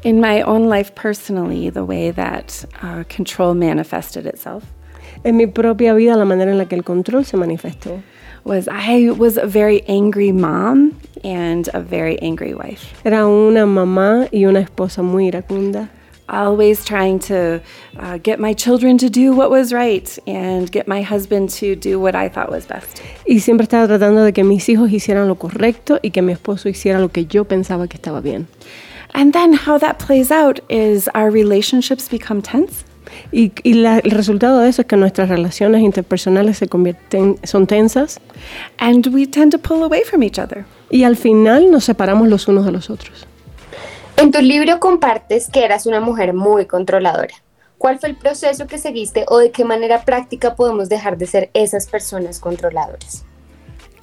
In 0.02 0.20
my 0.20 0.42
own 0.42 0.68
life 0.68 0.94
personally, 0.94 1.70
the 1.70 1.84
way 1.84 2.10
that 2.10 2.64
uh, 2.82 3.04
control 3.08 3.54
manifested 3.54 4.26
itself 4.26 4.64
En 5.24 5.36
mi 5.36 5.46
propia 5.46 5.94
vida, 5.94 6.16
la 6.16 6.24
manera 6.24 6.50
en 6.50 6.58
la 6.58 6.66
que 6.66 6.76
el 6.76 6.84
control 6.84 7.24
se 7.24 7.36
manifestó 7.36 8.00
was 8.44 8.68
I 8.68 9.10
was 9.10 9.36
a 9.36 9.46
very 9.46 9.82
angry 9.88 10.32
mom 10.32 11.00
and 11.22 11.68
a 11.74 11.80
very 11.80 12.18
angry 12.20 12.54
wife. 12.54 12.92
era 13.04 13.26
una 13.26 13.66
mamá 13.66 14.28
y 14.32 14.44
una 14.46 14.60
esposa 14.60 15.02
muy 15.02 15.28
iracunda. 15.30 15.88
Always 16.28 16.84
trying 16.84 17.18
to 17.26 17.60
uh, 17.98 18.18
get 18.22 18.38
my 18.38 18.54
children 18.54 18.96
to 18.98 19.08
do 19.08 19.34
what 19.34 19.50
was 19.50 19.72
right 19.72 20.16
and 20.28 20.70
get 20.70 20.86
my 20.86 21.02
husband 21.02 21.50
to 21.58 21.74
do 21.74 21.98
what 21.98 22.14
I 22.14 22.28
thought 22.28 22.50
was 22.50 22.66
best. 22.66 23.00
Y 23.26 23.40
siempre 23.40 23.64
estaba 23.64 23.88
tratando 23.88 24.24
de 24.24 24.32
que 24.32 24.44
mis 24.44 24.68
hijos 24.68 24.92
hicieran 24.92 25.26
lo 25.26 25.34
correcto 25.34 25.98
y 26.02 26.10
que 26.10 26.22
mi 26.22 26.32
esposo 26.32 26.68
hiciera 26.68 27.00
lo 27.00 27.08
que 27.08 27.26
yo 27.26 27.44
pensaba 27.44 27.88
que 27.88 27.96
estaba 27.96 28.20
bien. 28.20 28.46
And 29.12 29.32
then 29.32 29.54
how 29.54 29.76
that 29.78 29.98
plays 29.98 30.30
out 30.30 30.60
is 30.68 31.08
our 31.16 31.30
relationships 31.32 32.08
become 32.08 32.42
tense. 32.42 32.84
Y, 33.32 33.52
y 33.62 33.74
la- 33.74 33.98
el 33.98 34.10
resultado 34.10 34.60
de 34.60 34.68
eso 34.68 34.82
es 34.82 34.88
que 34.88 34.96
nuestras 34.96 35.28
relaciones 35.28 35.82
interpersonales 35.82 36.58
se 36.58 36.68
convierten, 36.68 37.38
son 37.44 37.66
tensas 37.66 38.20
And 38.78 39.06
we 39.08 39.26
tend 39.26 39.52
to 39.52 39.58
pull 39.58 39.82
away 39.82 40.02
from 40.04 40.22
each 40.22 40.38
other. 40.38 40.64
y 40.90 41.04
al 41.04 41.16
final 41.16 41.70
nos 41.70 41.84
separamos 41.84 42.28
los 42.28 42.48
unos 42.48 42.64
de 42.66 42.72
los 42.72 42.90
otros. 42.90 43.26
En 44.16 44.30
tu 44.32 44.40
libro 44.42 44.80
compartes 44.80 45.48
que 45.48 45.64
eras 45.64 45.86
una 45.86 46.00
mujer 46.00 46.34
muy 46.34 46.66
controladora. 46.66 47.34
¿Cuál 47.78 47.98
fue 47.98 48.10
el 48.10 48.16
proceso 48.16 48.66
que 48.66 48.76
seguiste 48.76 49.24
o 49.28 49.38
de 49.38 49.50
qué 49.50 49.64
manera 49.64 50.04
práctica 50.04 50.54
podemos 50.54 50.88
dejar 50.90 51.16
de 51.16 51.26
ser 51.26 51.50
esas 51.54 51.86
personas 51.86 52.38
controladoras? 52.38 53.24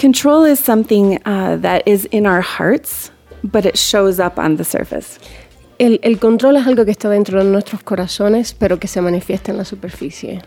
Control 0.01 0.45
is 0.47 0.59
something 0.59 1.17
uh, 1.25 1.57
that 1.61 1.81
is 1.85 2.07
in 2.11 2.25
our 2.25 2.41
hearts, 2.41 3.11
but 3.43 3.65
it 3.65 3.75
shows 3.77 4.19
up 4.19 4.37
on 4.39 4.57
the 4.57 4.63
surface. 4.63 5.19
El, 5.79 5.99
el 6.01 6.17
control 6.17 6.57
es 6.57 6.65
algo 6.65 6.85
que 6.85 6.91
está 6.91 7.07
dentro 7.09 7.43
de 7.43 7.49
nuestros 7.49 7.83
corazones, 7.83 8.53
pero 8.53 8.79
que 8.79 8.87
se 8.87 8.99
manifiesta 9.01 9.51
en 9.51 9.57
la 9.57 9.65
superficie. 9.65 10.41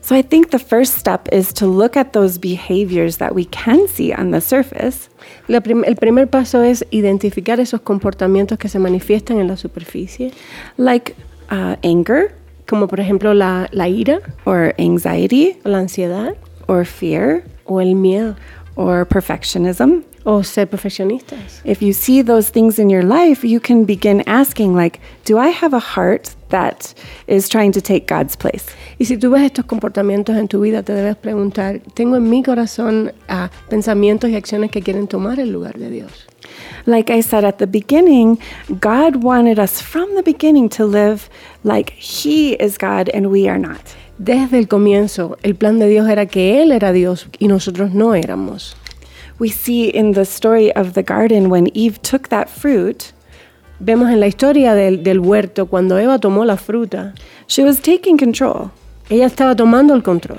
So 0.00 0.14
I 0.16 0.22
think 0.22 0.50
the 0.50 0.58
first 0.58 0.96
step 0.98 1.22
is 1.32 1.52
to 1.54 1.66
look 1.66 1.96
at 1.96 2.12
those 2.12 2.38
behaviors 2.38 3.18
that 3.18 3.32
we 3.34 3.46
can 3.46 3.88
see 3.88 4.12
on 4.12 4.30
the 4.30 4.40
surface. 4.40 5.10
La 5.48 5.60
prim- 5.60 5.84
el 5.84 5.96
primer 5.96 6.28
paso 6.28 6.62
es 6.62 6.84
identificar 6.90 7.58
esos 7.58 7.80
comportamientos 7.80 8.58
que 8.58 8.68
se 8.68 8.78
manifiestan 8.78 9.38
en 9.38 9.48
la 9.48 9.56
superficie, 9.56 10.32
like 10.76 11.14
uh, 11.50 11.74
anger 11.82 12.34
como 12.68 12.88
por 12.88 12.98
ejemplo 13.00 13.32
la, 13.32 13.68
la 13.72 13.88
ira, 13.88 14.20
or 14.44 14.74
anxiety. 14.78 15.56
La 15.64 15.78
ansiedad. 15.78 16.34
Or 16.66 16.84
fear. 16.84 17.44
O 17.64 17.80
el 17.80 17.94
miedo. 17.94 18.34
Or 18.74 19.06
perfectionism. 19.06 20.02
O 20.26 20.42
ser 20.42 20.66
perfeccionistas. 20.66 21.62
If 21.64 21.80
you 21.80 21.92
see 21.92 22.20
those 22.20 22.50
things 22.50 22.80
in 22.80 22.90
your 22.90 23.04
life, 23.04 23.46
you 23.46 23.60
can 23.60 23.84
begin 23.84 24.24
asking 24.26 24.74
like, 24.74 24.98
do 25.24 25.38
I 25.38 25.50
have 25.50 25.72
a 25.72 25.78
heart 25.78 26.34
that 26.48 26.92
is 27.28 27.48
trying 27.48 27.70
to 27.72 27.80
take 27.80 28.06
God's 28.08 28.36
place? 28.36 28.66
Y 28.98 29.04
si 29.04 29.16
tú 29.16 29.30
ves 29.30 29.42
estos 29.42 29.66
comportamientos 29.66 30.36
en 30.36 30.48
tu 30.48 30.60
vida, 30.60 30.82
te 30.82 30.92
debes 30.92 31.16
preguntar, 31.16 31.80
¿tengo 31.94 32.16
en 32.16 32.28
mi 32.28 32.42
corazón 32.42 33.12
ah, 33.28 33.50
pensamientos 33.68 34.28
y 34.28 34.34
acciones 34.34 34.72
que 34.72 34.82
quieren 34.82 35.06
tomar 35.06 35.38
el 35.38 35.52
lugar 35.52 35.78
de 35.78 35.90
Dios? 35.90 36.26
Like 36.86 37.08
I 37.08 37.22
said 37.22 37.44
at 37.44 37.58
the 37.58 37.66
beginning, 37.68 38.40
God 38.80 39.22
wanted 39.22 39.60
us 39.60 39.80
from 39.80 40.16
the 40.16 40.22
beginning 40.24 40.68
to 40.70 40.86
live 40.86 41.28
like 41.62 41.90
He 41.90 42.54
is 42.54 42.76
God 42.78 43.10
and 43.14 43.30
we 43.30 43.48
are 43.48 43.60
not. 43.60 43.80
Desde 44.18 44.58
el 44.58 44.66
comienzo, 44.66 45.36
el 45.44 45.54
plan 45.54 45.78
de 45.78 45.88
Dios 45.88 46.08
era 46.08 46.26
que 46.26 46.62
Él 46.62 46.72
era 46.72 46.90
Dios 46.92 47.28
y 47.38 47.46
nosotros 47.46 47.92
no 47.92 48.14
éramos. 48.14 48.76
We 49.38 49.50
see 49.50 49.88
in 49.88 50.12
the 50.12 50.24
story 50.24 50.74
of 50.74 50.94
the 50.94 51.02
garden 51.02 51.50
when 51.50 51.68
Eve 51.74 52.00
took 52.02 52.28
that 52.28 52.48
fruit, 52.48 53.12
Vemos 53.78 54.10
en 54.10 54.20
la 54.20 54.26
historia 54.26 54.74
del, 54.74 55.02
del 55.02 55.20
huerto, 55.20 55.66
cuando 55.66 55.98
Eva 55.98 56.18
tomó 56.18 56.46
la 56.46 56.56
fruta, 56.56 57.12
she 57.46 57.62
was 57.62 57.78
taking 57.80 58.16
control. 58.16 58.70
ella 59.10 59.26
estaba 59.26 59.54
tomando 59.54 59.94
el 59.94 60.02
control. 60.02 60.38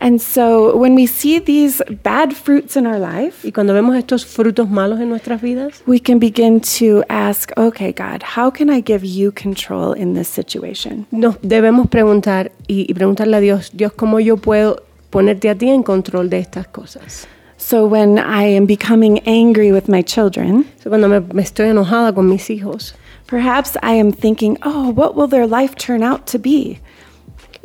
And 0.00 0.20
so 0.20 0.76
when 0.76 0.94
we 0.94 1.06
see 1.06 1.40
these 1.40 1.82
bad 2.04 2.32
fruits 2.32 2.76
in 2.76 2.86
our 2.86 2.98
life, 3.00 3.44
Y 3.46 3.50
cuando 3.52 3.74
vemos 3.74 3.96
estos 3.96 4.24
frutos 4.24 4.70
malos 4.70 5.00
en 5.00 5.08
nuestras 5.08 5.42
vidas, 5.42 5.82
we 5.86 5.98
can 5.98 6.18
begin 6.20 6.60
to 6.78 7.02
ask, 7.08 7.50
okay, 7.58 7.92
God, 7.92 8.22
how 8.22 8.50
can 8.50 8.70
I 8.70 8.80
give 8.80 9.04
you 9.04 9.32
control 9.32 9.92
in 9.92 10.14
this 10.14 10.28
situation? 10.28 11.06
nos 11.10 11.36
debemos 11.42 11.88
preguntar 11.88 12.52
y, 12.68 12.86
y 12.88 12.94
preguntarle 12.94 13.36
a 13.36 13.40
Dios, 13.40 13.70
Dios, 13.74 13.92
¿cómo 13.92 14.20
yo 14.20 14.36
puedo 14.36 14.82
ponerte 15.10 15.50
a 15.50 15.56
ti 15.56 15.68
en 15.68 15.82
control 15.82 16.30
de 16.30 16.38
estas 16.38 16.68
cosas? 16.68 17.26
So 17.58 17.86
when 17.86 18.18
I 18.18 18.44
am 18.44 18.66
becoming 18.66 19.18
angry 19.26 19.72
with 19.72 19.88
my 19.88 20.02
children, 20.02 20.64
O 20.78 20.82
sea, 20.82 20.90
cuando 20.90 21.08
me, 21.08 21.20
me 21.20 21.42
estoy 21.42 21.68
enojada 21.68 22.14
con 22.14 22.28
mis 22.28 22.48
hijos 22.48 22.94
perhaps 23.26 23.76
I 23.82 23.92
am 23.92 24.10
thinking, 24.10 24.56
oh, 24.62 24.88
what 24.88 25.14
will 25.14 25.28
their 25.28 25.46
life 25.46 25.76
turn 25.76 26.02
out 26.02 26.26
to 26.28 26.38
be? 26.38 26.80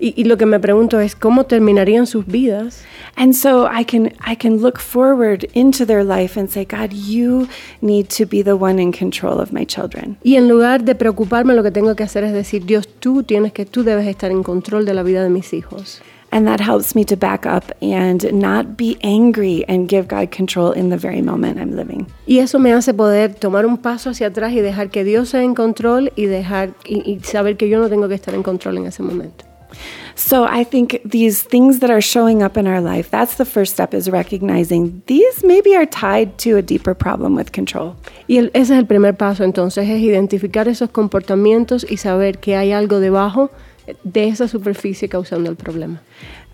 y, 0.04 0.14
y 0.18 0.24
lo 0.26 0.38
que 0.38 0.46
me 0.46 0.60
pregunto 0.60 1.00
es, 1.00 1.16
¿cómo 1.16 1.46
terminarían 1.46 2.08
sus 2.08 2.26
vidas? 2.26 2.84
And 3.16 3.34
so 3.34 3.68
I 3.68 3.86
can 3.86 4.12
I 4.26 4.36
can 4.36 4.58
look 4.58 4.80
forward 4.80 5.46
into 5.54 5.86
their 5.86 6.04
life 6.04 6.38
and 6.38 6.50
say, 6.50 6.66
God, 6.66 6.92
you 6.92 7.48
need 7.82 8.10
to 8.18 8.26
be 8.26 8.44
the 8.44 8.56
one 8.56 8.82
in 8.82 8.92
control 8.92 9.40
of 9.40 9.54
my 9.54 9.66
children. 9.66 10.18
Y 10.24 10.36
en 10.36 10.50
lugar 10.50 10.84
de 10.84 10.96
preocuparme, 10.96 11.54
lo 11.54 11.64
que 11.64 11.72
tengo 11.72 11.96
que 11.96 12.04
hacer 12.04 12.24
es 12.24 12.34
decir, 12.34 12.66
Dios, 12.66 12.88
tú 13.00 13.24
tienes 13.24 13.54
que, 13.54 13.66
tú 13.66 13.84
debes 13.84 14.08
estar 14.08 14.32
en 14.32 14.44
control 14.44 14.86
de 14.86 14.94
la 14.94 15.04
vida 15.04 15.24
de 15.24 15.30
mis 15.30 15.54
hijos. 15.54 16.02
And 16.36 16.48
that 16.48 16.60
helps 16.60 16.96
me 16.96 17.06
to 17.06 17.16
back 17.16 17.46
up 17.46 17.66
and 17.80 18.34
not 18.34 18.76
be 18.76 18.98
angry 19.04 19.64
and 19.68 19.88
give 19.88 20.08
God 20.08 20.32
control 20.32 20.72
in 20.72 20.90
the 20.90 20.98
very 20.98 21.22
moment 21.22 21.60
I'm 21.60 21.76
living. 21.76 22.08
Y 22.26 22.40
eso 22.40 22.58
me 22.58 22.72
hace 22.74 22.92
poder 22.92 23.36
tomar 23.36 23.68
un 23.68 23.78
paso 23.78 24.10
hacia 24.10 24.28
atrás 24.28 24.52
y 24.54 24.60
dejar 24.62 24.90
que 24.90 25.04
Dios 25.04 25.30
sea 25.30 25.44
en 25.44 25.54
control 25.54 26.12
y 26.16 26.26
dejar 26.26 26.74
y, 26.86 27.04
y 27.08 27.20
saber 27.20 27.56
que 27.56 27.70
yo 27.70 27.78
no 27.80 27.88
tengo 27.88 28.08
que 28.10 28.16
estar 28.16 28.34
en 28.34 28.42
control 28.42 28.78
en 28.80 28.88
ese 28.88 29.04
momento. 29.04 29.46
So 30.16 30.44
I 30.46 30.64
think 30.64 31.02
these 31.04 31.44
things 31.44 31.80
that 31.82 31.90
are 31.92 32.02
showing 32.02 32.42
up 32.44 32.58
in 32.58 32.68
our 32.68 32.82
life, 32.82 33.10
that's 33.12 33.36
the 33.38 33.46
first 33.46 33.74
step 33.74 33.94
is 33.94 34.08
recognizing 34.10 35.02
these 35.08 35.44
maybe 35.44 35.76
are 35.76 35.88
tied 35.88 36.38
to 36.40 36.58
a 36.58 36.62
deeper 36.62 36.96
problem 36.96 37.36
with 37.36 37.52
control. 37.52 37.96
Y 38.28 38.38
el- 38.38 38.50
ese 38.54 38.74
es 38.74 38.80
el 38.80 38.86
primer 38.86 39.16
paso 39.16 39.44
entonces, 39.44 39.88
es 39.90 40.00
identificar 40.02 40.68
esos 40.68 40.90
comportamientos 40.92 41.86
y 41.90 41.98
saber 41.98 42.38
que 42.40 42.56
hay 42.56 42.72
algo 42.72 43.00
debajo 43.00 43.50
de 44.04 44.28
esa 44.28 44.48
superficie 44.48 45.08
causando 45.10 45.50
el 45.50 45.56
problema. 45.56 46.02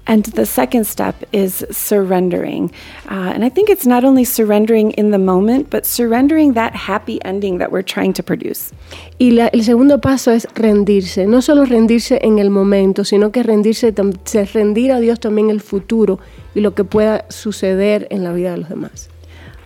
And 0.06 0.24
the 0.34 0.46
second 0.48 0.86
step 0.86 1.16
is 1.32 1.68
surrendering. 1.70 2.72
Uh, 3.12 3.32
and 3.36 3.46
I 3.46 3.50
think 3.50 3.70
it's 3.70 3.86
not 3.86 4.04
only 4.04 4.26
surrendering 4.26 4.92
in 4.98 5.12
the 5.12 5.20
moment, 5.20 5.70
but 5.70 5.86
surrendering 5.86 6.54
that 6.54 6.74
happy 6.74 7.20
ending 7.24 7.60
that 7.60 7.72
we're 7.72 7.84
trying 7.84 8.14
to 8.14 8.24
produce. 8.24 8.72
Y 9.20 9.30
la- 9.32 9.50
el 9.54 9.62
segundo 9.64 10.00
paso 10.00 10.32
es 10.32 10.48
rendirse, 10.56 11.28
no 11.28 11.42
solo 11.42 11.64
rendirse 11.66 12.18
en 12.24 12.40
el 12.40 12.50
momento, 12.50 13.04
sino 13.04 13.32
que 13.32 13.44
rendirse, 13.44 13.94
rendir 14.54 14.92
a 14.94 15.00
Dios 15.00 15.20
también 15.20 15.52
el 15.52 15.62
futuro 15.62 16.18
y 16.56 16.62
lo 16.62 16.74
que 16.74 16.84
pueda 16.84 17.26
suceder 17.30 18.08
en 18.10 18.24
la 18.24 18.34
vida 18.34 18.52
de 18.52 18.58
los 18.58 18.70
demás. 18.70 19.10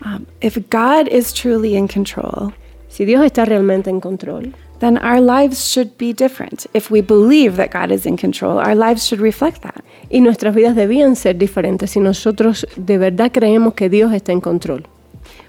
Um, 0.04 0.26
if 0.42 0.58
God 0.70 1.08
is 1.10 1.32
truly 1.32 1.74
in 1.74 1.88
control, 1.88 2.52
Si 2.88 3.04
Dios 3.04 3.24
está 3.24 3.44
realmente 3.44 3.90
en 3.90 3.98
control, 4.00 4.54
then 4.80 4.98
our 4.98 5.20
lives 5.20 5.70
should 5.70 5.96
be 5.96 6.12
different. 6.12 6.66
If 6.74 6.90
we 6.90 7.00
believe 7.00 7.56
that 7.56 7.70
God 7.70 7.90
is 7.90 8.06
in 8.06 8.16
control, 8.16 8.58
our 8.58 8.74
lives 8.74 9.06
should 9.06 9.20
reflect 9.20 9.62
that. 9.62 9.84
y 10.10 10.20
nuestras 10.20 10.54
vidas 10.54 10.76
debían 10.76 11.16
ser 11.16 11.36
diferentes 11.36 11.90
si 11.90 12.00
nosotros 12.00 12.66
de 12.76 12.98
verdad 12.98 13.32
creemos 13.32 13.74
que 13.74 13.88
Dios 13.88 14.12
está 14.12 14.32
en 14.32 14.40
control. 14.40 14.84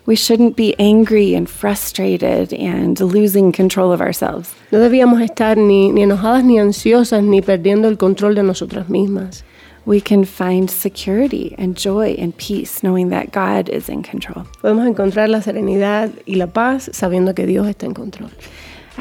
We 0.08 0.16
shouldn't 0.16 0.56
be 0.56 0.76
angry 0.78 1.36
and 1.36 1.48
frustrated 1.48 2.54
and 2.54 3.00
losing 3.00 3.52
control 3.52 3.92
of 3.92 4.02
ourselves. 4.02 4.54
No 4.72 4.80
debíamos 4.80 5.22
estar 5.22 5.58
ni, 5.58 5.92
ni 5.92 6.04
enojadas 6.04 6.44
ni 6.44 6.60
ansiosas 6.60 7.24
ni 7.24 7.42
perdiendo 7.42 7.88
el 7.88 7.98
control 7.98 8.36
de 8.36 8.44
nosotras 8.44 8.88
mismas. 8.88 9.44
We 9.86 10.02
can 10.02 10.26
find 10.26 10.70
security 10.70 11.54
and 11.60 11.76
joy 11.76 12.16
and 12.20 12.36
peace 12.38 12.82
knowing 12.82 13.10
that 13.10 13.32
God 13.32 13.70
is 13.70 13.88
in 13.90 14.02
control. 14.02 14.46
Podemos 14.62 14.88
encontrar 14.88 15.30
la 15.30 15.42
serenidad 15.42 16.10
y 16.26 16.36
la 16.36 16.48
paz 16.48 16.90
sabiendo 16.92 17.36
que 17.36 17.46
Dios 17.46 17.68
está 17.68 17.86
en 17.86 17.94
control. 17.94 18.32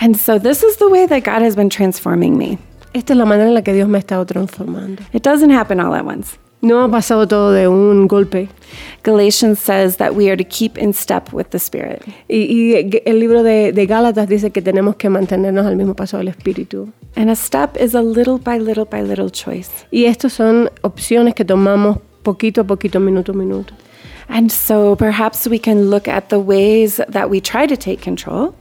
And 0.00 0.16
so, 0.16 0.38
this 0.38 0.62
is 0.62 0.76
the 0.78 0.88
way 0.88 1.06
that 1.06 1.24
God 1.24 1.42
has 1.42 1.54
been 1.56 1.70
transforming 1.70 2.36
me. 2.36 2.58
Esta 2.92 3.12
es 3.12 3.16
la 3.16 3.24
manera 3.24 3.48
en 3.48 3.54
la 3.54 3.62
que 3.62 3.72
Dios 3.72 3.88
me 3.88 3.98
ha 3.98 4.00
estado 4.00 4.24
transformando. 4.24 5.02
It 5.12 5.22
doesn't 5.22 5.50
happen 5.50 5.80
all 5.80 5.94
at 5.94 6.04
once. 6.04 6.38
No 6.64 6.82
ha 6.82 6.88
pasado 6.88 7.28
todo 7.28 7.52
de 7.52 7.68
un 7.68 8.08
golpe. 8.08 8.48
Galatians 9.02 9.58
says 9.58 9.98
that 9.98 10.14
we 10.14 10.30
are 10.30 10.36
to 10.36 10.44
keep 10.44 10.78
in 10.78 10.94
step 10.94 11.30
with 11.32 11.50
the 11.50 11.58
Spirit. 11.58 12.02
Y, 12.26 12.46
y 12.48 13.02
el 13.04 13.20
libro 13.20 13.42
de, 13.42 13.72
de 13.72 13.86
Gálatas 13.86 14.28
dice 14.28 14.50
que 14.50 14.62
tenemos 14.62 14.96
que 14.96 15.10
mantenernos 15.10 15.66
al 15.66 15.76
mismo 15.76 15.94
paso 15.94 16.16
del 16.16 16.28
Espíritu. 16.28 16.90
And 17.16 17.28
a 17.28 17.36
step 17.36 17.76
is 17.78 17.94
a 17.94 18.00
little 18.00 18.38
by 18.38 18.58
little 18.58 18.86
by 18.86 19.02
little 19.02 19.30
choice. 19.30 19.70
Y 19.90 20.06
estas 20.06 20.32
son 20.32 20.70
opciones 20.80 21.34
que 21.34 21.44
tomamos 21.44 21.98
poquito 22.22 22.62
a 22.62 22.64
poquito, 22.64 22.98
minuto 22.98 23.32
a 23.32 23.34
minuto. 23.34 23.74
And 24.28 24.50
so 24.50 24.96
perhaps 24.96 25.46
we 25.46 25.58
can 25.58 25.90
look 25.90 26.08
at 26.08 26.28
the 26.30 26.38
ways 26.38 27.00
that 27.08 27.28
we 27.30 27.40
try 27.40 27.66
to 27.66 27.76
take 27.76 27.98
control 28.02 28.54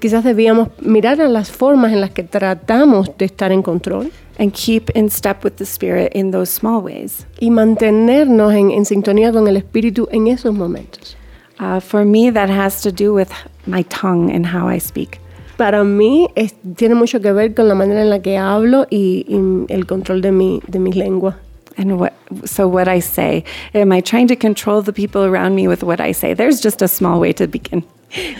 quizás 0.00 0.24
debíamos 0.24 0.68
mirar 0.80 1.20
a 1.20 1.28
las 1.28 1.48
formas 1.50 1.92
en 1.92 2.00
las 2.00 2.10
que 2.10 2.24
tratamos 2.24 3.08
de 3.18 3.24
estar 3.26 3.52
en 3.52 3.62
control 3.62 4.10
and 4.38 4.52
keep 4.52 4.90
in 4.96 5.08
step 5.08 5.44
with 5.44 5.56
the 5.58 5.64
Spirit 5.64 6.12
in 6.14 6.32
those 6.32 6.50
small 6.50 6.82
ways. 6.82 7.24
y 7.38 7.50
mantenernos 7.50 8.52
en, 8.52 8.72
en 8.72 8.84
sintonía 8.84 9.30
con 9.32 9.46
el 9.46 9.56
Espíritu 9.56 10.08
en 10.10 10.26
esos 10.26 10.52
momentos. 10.52 11.16
Uh, 11.60 11.80
for 11.80 12.04
me, 12.04 12.30
that 12.32 12.50
has 12.50 12.82
to 12.82 12.90
do 12.90 13.14
with 13.14 13.28
my 13.66 13.82
tongue 13.84 14.30
and 14.30 14.44
how 14.46 14.68
I 14.68 14.78
speak. 14.80 15.20
Para 15.56 15.84
mí 15.84 16.28
es- 16.34 16.54
tiene 16.76 16.94
mucho 16.96 17.20
que 17.20 17.32
ver 17.32 17.54
con 17.54 17.68
la 17.68 17.74
manera 17.74 18.02
en 18.02 18.10
la 18.10 18.20
que 18.20 18.36
hablo 18.36 18.86
y, 18.90 19.24
y 19.28 19.72
el 19.72 19.86
control 19.86 20.20
de 20.20 20.32
mi, 20.32 20.60
de 20.66 20.78
mi 20.80 20.92
lengua. 20.92 21.38
And 21.78 21.98
what, 21.98 22.14
so 22.44 22.66
what 22.66 22.88
I 22.88 23.00
say, 23.00 23.44
am 23.74 23.92
I 23.92 24.00
trying 24.00 24.28
to 24.28 24.36
control 24.36 24.82
the 24.82 24.92
people 24.92 25.24
around 25.24 25.54
me 25.54 25.68
with 25.68 25.82
what 25.82 26.00
I 26.00 26.12
say? 26.12 26.34
There's 26.34 26.60
just 26.60 26.80
a 26.82 26.88
small 26.88 27.20
way 27.20 27.32
to 27.34 27.46
begin. 27.46 27.84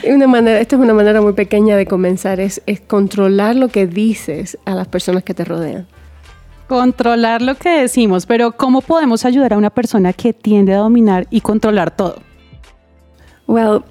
Una 0.05 0.27
manera, 0.27 0.61
esta 0.61 0.77
es 0.77 0.83
una 0.83 0.95
manera 0.95 1.21
muy 1.21 1.33
pequeña 1.33 1.77
de 1.77 1.87
comenzar, 1.87 2.41
es, 2.41 2.63
es 2.67 2.81
controlar 2.81 3.57
lo 3.57 3.69
que 3.69 3.87
dices 3.87 4.57
a 4.65 4.75
las 4.75 4.89
personas 4.89 5.23
que 5.23 5.35
te 5.35 5.45
rodean. 5.45 5.87
Controlar 6.69 7.43
lo 7.43 7.57
que 7.57 7.69
decimos, 7.69 8.27
pero 8.27 8.53
¿cómo 8.53 8.81
podemos 8.81 9.25
ayudar 9.25 9.53
a 9.53 9.59
una 9.59 9.71
persona 9.71 10.13
que 10.13 10.33
tiende 10.33 10.73
a 10.73 10.79
dominar 10.79 11.27
y 11.31 11.41
controlar 11.41 11.91
todo? 11.91 12.23
Well, 13.47 13.85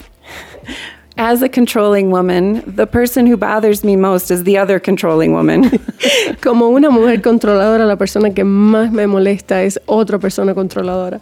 as 1.17 1.41
a 1.41 1.49
controlling 1.49 2.11
woman, 2.11 2.61
the 2.67 2.85
person 2.85 3.25
who 3.25 3.37
bothers 3.37 3.83
me 3.83 3.95
most 3.95 4.29
is 4.31 4.43
the 4.43 4.57
other 4.57 4.79
controlling 4.79 5.31
woman. 5.31 5.69
Como 6.41 6.69
una 6.69 6.89
mujer 6.89 7.21
controladora, 7.21 7.85
la 7.87 7.95
persona 7.95 8.33
que 8.33 8.43
más 8.43 8.91
me 8.91 9.07
molesta 9.07 9.63
es 9.63 9.79
otra 9.87 10.19
persona 10.19 10.53
controladora. 10.53 11.21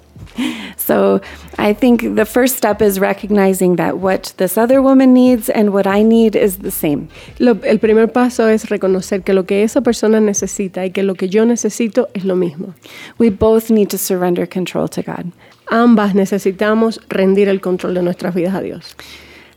so 0.78 1.22
I 1.60 1.74
think 1.74 2.16
the 2.16 2.26
first 2.26 2.58
step 2.58 2.82
is 2.82 3.00
recognizing 3.00 3.76
that 3.76 4.00
what 4.00 4.34
this 4.38 4.58
other 4.58 4.82
woman 4.82 5.14
needs 5.14 5.48
and 5.48 5.72
what 5.72 5.86
I 5.86 6.02
need 6.02 6.36
is 6.36 6.58
the 6.60 6.72
same. 6.72 7.08
Lo- 7.40 7.60
el 7.64 7.78
primer 7.78 8.08
paso 8.08 8.48
es 8.48 8.70
reconocer 8.70 9.24
que 9.24 9.34
lo 9.34 9.44
que 9.44 9.62
esa 9.64 9.82
persona 9.82 10.20
necesita 10.20 10.86
y 10.86 10.90
que 10.90 11.04
lo 11.04 11.14
que 11.14 11.30
yo 11.30 11.46
necesito 11.46 12.08
es 12.16 12.26
lo 12.26 12.36
mismo. 12.36 12.74
We 13.20 13.30
both 13.30 13.70
need 13.70 13.90
to 13.90 14.00
surrender 14.00 14.48
control 14.48 14.90
to 14.90 15.04
God. 15.04 15.26
Ambas 15.68 16.16
necesitamos 16.16 17.00
rendir 17.10 17.48
el 17.48 17.62
control 17.62 17.94
de 17.94 18.02
nuestras 18.02 18.34
vidas 18.34 18.56
a 18.56 18.62
Dios. 18.62 18.96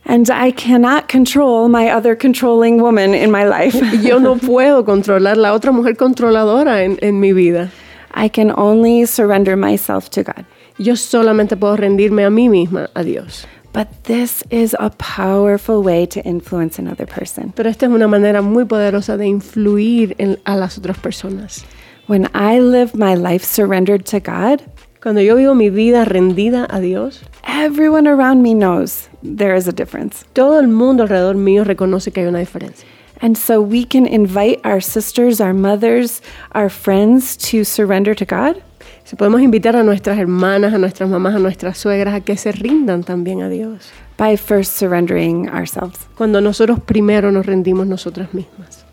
And 0.09 0.29
I 0.29 0.51
cannot 0.51 1.09
control 1.09 1.67
my 1.67 1.89
other 1.89 2.15
controlling 2.15 2.81
woman 2.81 3.13
in 3.13 3.29
my 3.29 3.43
life. 3.43 3.75
Yo 4.01 4.19
no 4.19 4.35
puedo 4.37 4.85
controlar 4.85 5.35
la 5.35 5.51
otra 5.53 5.73
mujer 5.73 5.95
controladora 5.95 6.83
en, 6.85 6.97
en 7.01 7.19
mi 7.19 7.33
vida. 7.33 7.69
I 8.13 8.29
can 8.29 8.51
only 8.57 9.05
surrender 9.05 9.57
myself 9.57 10.09
to 10.11 10.23
God. 10.23 10.45
Yo 10.79 10.93
solamente 10.95 11.57
puedo 11.57 11.75
rendirme 11.75 12.23
a 12.25 12.29
mí 12.29 12.47
misma, 12.49 12.87
a 12.95 13.03
Dios. 13.03 13.45
But 13.73 14.05
this 14.05 14.43
is 14.49 14.75
a 14.79 14.89
powerful 14.91 15.83
way 15.83 16.05
to 16.07 16.21
influence 16.25 16.79
another 16.79 17.05
person. 17.05 17.51
Pero 17.53 17.69
esta 17.69 17.85
es 17.87 17.91
una 17.91 18.07
manera 18.07 18.41
muy 18.41 18.63
poderosa 18.63 19.17
de 19.17 19.27
influir 19.27 20.15
en- 20.19 20.37
a 20.45 20.55
las 20.55 20.77
otras 20.77 20.97
personas. 20.97 21.65
When 22.07 22.29
I 22.33 22.59
live 22.59 22.95
my 22.95 23.13
life 23.15 23.43
surrendered 23.43 24.05
to 24.05 24.21
God, 24.21 24.61
Cuando 25.01 25.21
yo 25.21 25.35
vivo 25.35 25.53
mi 25.53 25.69
vida 25.69 26.05
rendida 26.05 26.67
a 26.69 26.79
Dios, 26.79 27.21
everyone 27.47 28.07
around 28.07 28.41
me 28.41 28.53
knows 28.53 29.09
there 29.23 29.55
is 29.55 29.67
a 29.67 29.71
difference. 29.71 30.25
todo 30.33 30.59
el 30.59 30.67
mundo 30.67 31.03
alrededor 31.03 31.35
mío 31.35 31.63
reconoce 31.63 32.11
que 32.11 32.21
hay 32.21 32.27
una 32.27 32.39
diferencia. 32.39 32.87
And 33.21 33.35
so 33.35 33.61
we 33.61 33.85
can 33.85 34.05
invite 34.05 34.59
our 34.63 34.81
sisters, 34.81 35.41
our 35.41 35.53
mothers, 35.53 36.21
our 36.53 36.69
friends 36.69 37.35
to 37.51 37.63
surrender 37.63 38.15
to 38.15 38.25
God. 38.25 38.61
Si 39.03 39.15
podemos 39.15 39.41
invitar 39.41 39.75
a 39.75 39.83
nuestras 39.83 40.17
hermanas, 40.19 40.73
a 40.73 40.77
nuestras 40.77 41.09
mamás, 41.09 41.35
a 41.35 41.39
nuestras 41.39 41.77
suegras 41.77 42.13
a 42.13 42.21
que 42.21 42.37
se 42.37 42.51
rindan 42.51 43.03
también 43.03 43.41
a 43.41 43.49
Dios. 43.49 43.91
by 44.17 44.35
first 44.35 44.73
surrendering 44.73 45.47
ourselves. 45.49 46.07
Cuando 46.17 46.41
nosotros 46.41 46.79
primero 46.79 47.31
nos 47.31 47.45
rendimos 47.45 47.87
nosotras 47.87 48.33
mismas. 48.33 48.83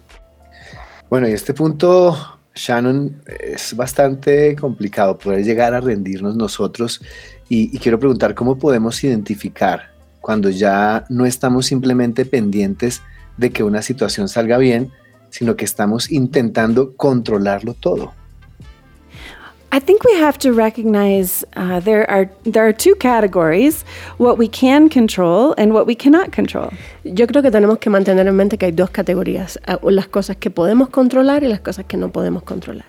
Bueno, 1.11 1.29
y 1.29 1.33
este 1.33 1.55
punto, 1.55 2.34
Shannon, 2.55 3.23
es 3.41 3.75
bastante 3.75 4.57
complicado 4.57 5.19
poder 5.19 5.45
llegar 5.45 5.75
a 5.75 5.81
rendirnos 5.81 6.37
nosotros. 6.37 7.01
Y, 7.49 7.75
y 7.75 7.79
quiero 7.79 7.99
preguntar 7.99 8.35
cómo 8.35 8.59
podemos 8.59 9.03
identificar 9.05 9.93
cuando 10.21 10.49
ya 10.49 11.05
no 11.11 11.27
estamos 11.27 11.67
simplemente 11.67 12.25
pendientes 12.25 13.03
de 13.37 13.51
que 13.51 13.63
una 13.63 13.83
situación 13.83 14.29
salga 14.29 14.57
bien, 14.59 14.91
sino 15.31 15.57
que 15.57 15.65
estamos 15.65 16.11
intentando 16.11 16.97
controlarlo 16.97 17.75
todo. 17.75 18.15
I 19.75 19.81
think 19.81 20.05
we 20.05 20.15
have 20.21 20.39
to 20.39 20.53
recognize 20.53 21.45
uh, 21.57 21.81
there 21.81 22.09
are 22.09 22.31
there 22.45 22.65
are 22.65 22.73
two 22.73 22.95
categories: 22.95 23.85
what 24.19 24.39
we 24.39 24.47
can 24.47 24.89
control 24.89 25.53
and 25.59 25.75
what 25.75 25.85
we 25.85 25.97
cannot 25.97 26.31
control. 26.31 26.71
Yo 27.03 27.27
creo 27.27 27.43
que 27.43 27.51
tenemos 27.51 27.81
que 27.81 27.91
mantener 27.91 28.29
en 28.29 28.37
mente 28.37 28.57
que 28.57 28.67
hay 28.67 28.73
dos 28.73 28.91
categorías, 28.91 29.59
ah, 29.67 29.81
las 29.83 30.07
cosas 30.07 30.37
que 30.37 30.49
podemos 30.49 30.91
controlar 30.91 31.43
y 31.43 31.49
las 31.49 31.59
cosas 31.59 31.87
que 31.87 31.97
no 31.97 32.13
podemos 32.13 32.45
controlar. 32.45 32.85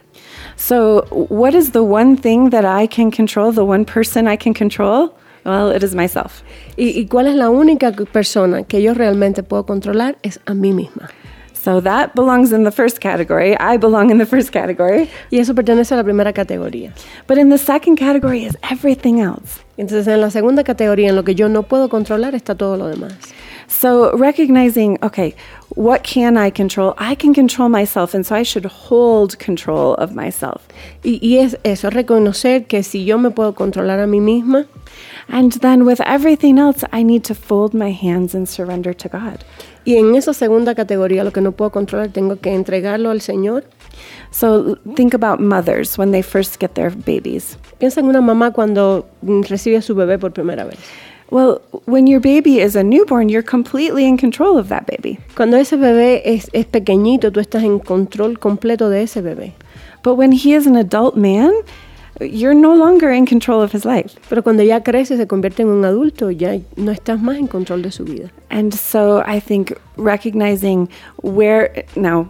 So, 0.57 1.07
what 1.09 1.55
is 1.55 1.71
the 1.71 1.81
one 1.81 2.17
thing 2.17 2.51
that 2.51 2.65
I 2.65 2.87
can 2.87 3.09
control? 3.09 3.51
The 3.51 3.65
one 3.65 3.83
person 3.83 4.27
I 4.27 4.37
can 4.37 4.53
control? 4.53 5.15
Well, 5.43 5.75
it 5.75 5.81
is 5.81 5.95
myself. 5.95 6.43
¿Y, 6.77 6.99
y 6.99 7.07
cuál 7.07 7.25
es 7.25 7.35
la 7.35 7.49
única 7.49 7.93
persona 7.93 8.61
que 8.61 8.83
yo 8.83 8.93
realmente 8.93 9.41
puedo 9.41 9.65
controlar? 9.65 10.17
Es 10.21 10.39
a 10.45 10.53
mí 10.53 10.71
misma. 10.71 11.09
So 11.65 11.81
that 11.81 12.13
belongs 12.13 12.51
in 12.51 12.63
the 12.63 12.69
first 12.69 12.99
category. 12.99 13.57
I 13.59 13.77
belong 13.77 14.11
in 14.11 14.19
the 14.19 14.27
first 14.27 14.51
category. 14.51 15.09
Y 15.31 15.39
eso 15.39 15.55
pertenece 15.55 15.93
a 15.93 15.95
la 15.95 16.03
primera 16.03 16.31
categoría. 16.31 16.93
But 17.25 17.39
in 17.39 17.49
the 17.49 17.57
second 17.57 17.97
category 17.97 18.45
is 18.45 18.55
everything 18.69 19.19
else. 19.19 19.63
Entonces, 19.75 20.07
en 20.07 20.21
la 20.21 20.29
segunda 20.29 20.63
categoría, 20.63 21.09
en 21.09 21.15
lo 21.15 21.23
que 21.23 21.33
yo 21.33 21.49
no 21.49 21.63
puedo 21.63 21.89
controlar, 21.89 22.35
está 22.35 22.53
todo 22.53 22.77
lo 22.77 22.87
demás. 22.87 23.13
So 23.67 24.15
recognizing, 24.15 24.99
okay, 25.01 25.33
what 25.75 26.03
can 26.03 26.37
I 26.37 26.49
control? 26.49 26.93
I 26.97 27.15
can 27.15 27.33
control 27.33 27.69
myself, 27.69 28.13
and 28.13 28.25
so 28.25 28.35
I 28.35 28.43
should 28.43 28.65
hold 28.65 29.37
control 29.39 29.95
of 29.95 30.13
myself. 30.13 30.67
Y, 31.03 31.19
y 31.21 31.37
es 31.37 31.55
eso, 31.63 31.89
reconocer 31.89 32.67
que 32.67 32.83
si 32.83 33.05
yo 33.05 33.17
me 33.17 33.29
puedo 33.29 33.53
controlar 33.53 33.99
a 33.99 34.07
mí 34.07 34.21
misma, 34.21 34.67
And 35.27 35.51
then 35.53 35.85
with 35.85 36.01
everything 36.01 36.59
else, 36.59 36.83
I 36.91 37.03
need 37.03 37.23
to 37.25 37.35
fold 37.35 37.73
my 37.73 37.91
hands 37.91 38.35
and 38.35 38.47
surrender 38.47 38.93
to 38.93 39.09
God. 39.09 39.43
y 39.85 39.97
en 39.97 40.15
esa 40.15 40.33
segunda 40.33 40.73
categoría, 40.73 41.23
lo 41.23 41.31
que 41.31 41.41
no 41.41 41.51
puedo 41.51 41.71
controlar, 41.71 42.09
tengo 42.09 42.37
que 42.37 42.53
entregarlo 42.53 43.11
al 43.11 43.21
Señor. 43.21 43.65
So 44.31 44.77
think 44.95 45.13
about 45.13 45.39
mothers 45.39 45.97
when 45.97 46.11
they 46.11 46.23
first 46.23 46.59
get 46.59 46.73
their 46.73 46.89
babies. 46.89 47.57
Piensa 47.79 47.99
en 47.99 48.07
una 48.07 48.21
mamá 48.21 48.51
cuando 48.51 49.07
mm, 49.21 49.43
recibe 49.43 49.77
a 49.77 49.81
su 49.81 49.93
bebé 49.95 50.17
por 50.17 50.31
primera 50.33 50.65
vez. 50.65 50.79
Well, 51.31 51.61
when 51.85 52.07
your 52.07 52.19
baby 52.19 52.59
is 52.59 52.75
a 52.75 52.83
newborn, 52.83 53.29
you're 53.29 53.43
completely 53.43 54.05
in 54.05 54.17
control 54.17 54.57
of 54.57 54.69
that 54.69 54.85
baby. 54.85 55.19
Cuando 55.35 55.57
ese 55.57 55.73
bebé 55.73 56.21
es, 56.23 56.49
es 56.53 56.65
pequeñito, 56.65 57.31
tú 57.31 57.39
estás 57.39 57.63
en 57.63 57.79
control 57.79 58.37
completo 58.37 58.89
de 58.89 59.03
ese 59.03 59.21
bebé. 59.21 59.53
But 60.03 60.15
when 60.15 60.31
he 60.31 60.53
is 60.53 60.67
an 60.67 60.75
adult 60.75 61.15
man, 61.15 61.51
you're 62.21 62.53
no 62.53 62.73
longer 62.73 63.11
in 63.11 63.25
control 63.25 63.61
of 63.61 63.71
his 63.71 63.85
life. 63.85 64.15
Pero 64.29 64.43
cuando 64.43 64.63
ya 64.63 64.81
crece 64.81 65.15
y 65.15 65.17
se 65.17 65.27
convierte 65.27 65.63
en 65.63 65.69
un 65.69 65.83
adulto, 65.83 66.29
ya 66.29 66.59
no 66.75 66.91
estás 66.91 67.19
más 67.19 67.37
en 67.37 67.47
control 67.47 67.81
de 67.81 67.91
su 67.91 68.05
vida. 68.05 68.31
And 68.49 68.73
so 68.73 69.23
I 69.25 69.39
think 69.39 69.73
recognizing 69.97 70.89
where 71.23 71.85
now 71.95 72.29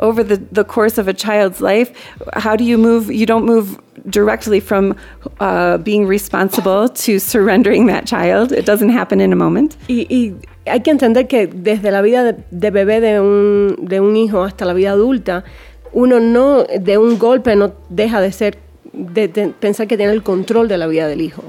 over 0.00 0.24
the, 0.24 0.36
the 0.52 0.64
course 0.64 0.98
of 0.98 1.08
a 1.08 1.12
child's 1.12 1.60
life, 1.60 1.92
how 2.34 2.56
do 2.56 2.64
you 2.64 2.78
move? 2.78 3.10
You 3.10 3.26
don't 3.26 3.44
move 3.44 3.80
directly 4.08 4.60
from 4.60 4.96
uh, 5.40 5.78
being 5.78 6.06
responsible 6.06 6.88
to 6.88 7.18
surrendering 7.18 7.86
that 7.86 8.06
child. 8.06 8.52
It 8.52 8.66
doesn't 8.66 8.90
happen 8.90 9.20
in 9.20 9.32
a 9.32 9.36
moment. 9.36 9.76
Y, 9.88 10.06
y 10.10 10.34
hay 10.66 10.80
que 10.80 10.90
entender 10.90 11.28
que 11.28 11.46
desde 11.46 11.90
la 11.90 12.02
vida 12.02 12.32
de, 12.50 12.70
bebé 12.70 13.00
de 13.00 13.20
un, 13.20 13.76
de 13.80 14.00
un 14.00 14.16
hijo 14.16 14.42
hasta 14.42 14.64
la 14.64 14.74
vida 14.74 14.90
adulta, 14.90 15.44
uno 15.92 16.20
no 16.20 16.64
de 16.64 16.98
un 16.98 17.18
golpe 17.18 17.54
no 17.54 17.72
deja 17.88 18.20
de 18.20 18.32
ser 18.32 18.58
de, 18.92 19.28
de 19.28 19.48
pensar 19.48 19.86
que 19.86 19.96
tiene 19.96 20.12
el 20.12 20.22
control 20.22 20.68
de 20.68 20.78
la 20.78 20.86
vida 20.86 21.06
del 21.06 21.20
hijo. 21.20 21.42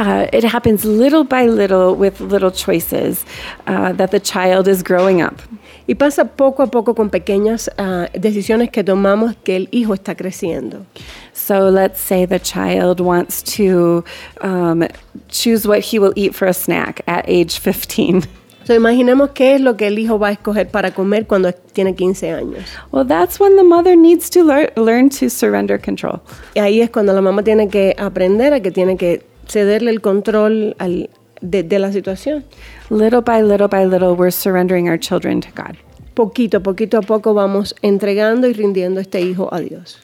Uh, 0.00 0.26
it 0.32 0.42
happens 0.44 0.82
little 0.86 1.24
by 1.24 1.44
little 1.44 1.94
with 1.94 2.22
little 2.22 2.50
choices 2.50 3.22
uh, 3.66 3.92
that 3.92 4.10
the 4.12 4.18
child 4.18 4.66
is 4.66 4.82
growing 4.82 5.20
up. 5.20 5.42
Y 5.86 5.94
pasa 5.94 6.24
poco 6.24 6.62
a 6.62 6.68
poco 6.68 6.94
con 6.94 7.10
pequeñas 7.10 7.68
uh, 7.76 8.08
decisiones 8.18 8.72
que 8.72 8.82
tomamos 8.82 9.36
que 9.44 9.56
el 9.56 9.68
hijo 9.72 9.92
está 9.92 10.14
creciendo. 10.16 10.86
So 11.34 11.68
let's 11.68 12.00
say 12.00 12.24
the 12.24 12.38
child 12.38 13.00
wants 13.00 13.42
to 13.56 14.02
um, 14.40 14.88
choose 15.28 15.68
what 15.68 15.80
he 15.80 15.98
will 15.98 16.14
eat 16.16 16.34
for 16.34 16.48
a 16.48 16.54
snack 16.54 17.02
at 17.06 17.26
age 17.28 17.58
15. 17.58 18.22
So, 18.62 18.74
imaginemos 18.74 19.30
qué 19.30 19.54
es 19.54 19.60
lo 19.60 19.76
que 19.76 19.88
el 19.88 19.98
hijo 19.98 20.18
va 20.18 20.28
a 20.28 20.32
escoger 20.32 20.68
para 20.70 20.92
comer 20.92 21.26
cuando 21.26 21.50
tiene 21.72 21.94
15 21.94 22.30
años. 22.30 22.64
Well, 22.92 23.04
that's 23.04 23.40
when 23.40 23.56
the 23.56 23.64
mother 23.64 23.96
needs 23.96 24.30
to 24.30 24.44
lear 24.44 24.70
learn 24.76 25.08
to 25.18 25.28
surrender 25.28 25.80
control. 25.80 26.20
Y 26.54 26.60
ahí 26.60 26.80
es 26.80 26.90
cuando 26.90 27.12
la 27.12 27.20
mamá 27.20 27.42
tiene 27.42 27.68
que 27.68 27.96
aprender 27.98 28.52
a 28.52 28.60
que 28.60 28.70
tiene 28.70 28.96
que 28.96 29.29
cederle 29.50 29.90
el 29.90 30.00
control 30.00 30.74
al, 30.78 31.10
de, 31.40 31.78
la 31.78 31.92
situación. 31.92 32.44
Little 32.88 33.20
by 33.22 33.42
little 33.42 33.68
by 33.68 33.84
little, 33.84 34.14
we're 34.14 34.30
surrendering 34.30 34.88
our 34.88 34.98
children 34.98 35.40
to 35.40 35.50
God. 35.52 35.76
Poquito, 36.20 36.62
poquito 36.62 36.98
a 36.98 37.00
poco 37.00 37.32
vamos 37.32 37.74
entregando 37.80 38.46
y 38.46 38.52
rindiendo 38.52 39.00
este 39.00 39.22
hijo 39.22 39.48
a 39.54 39.58
Dios. 39.58 39.98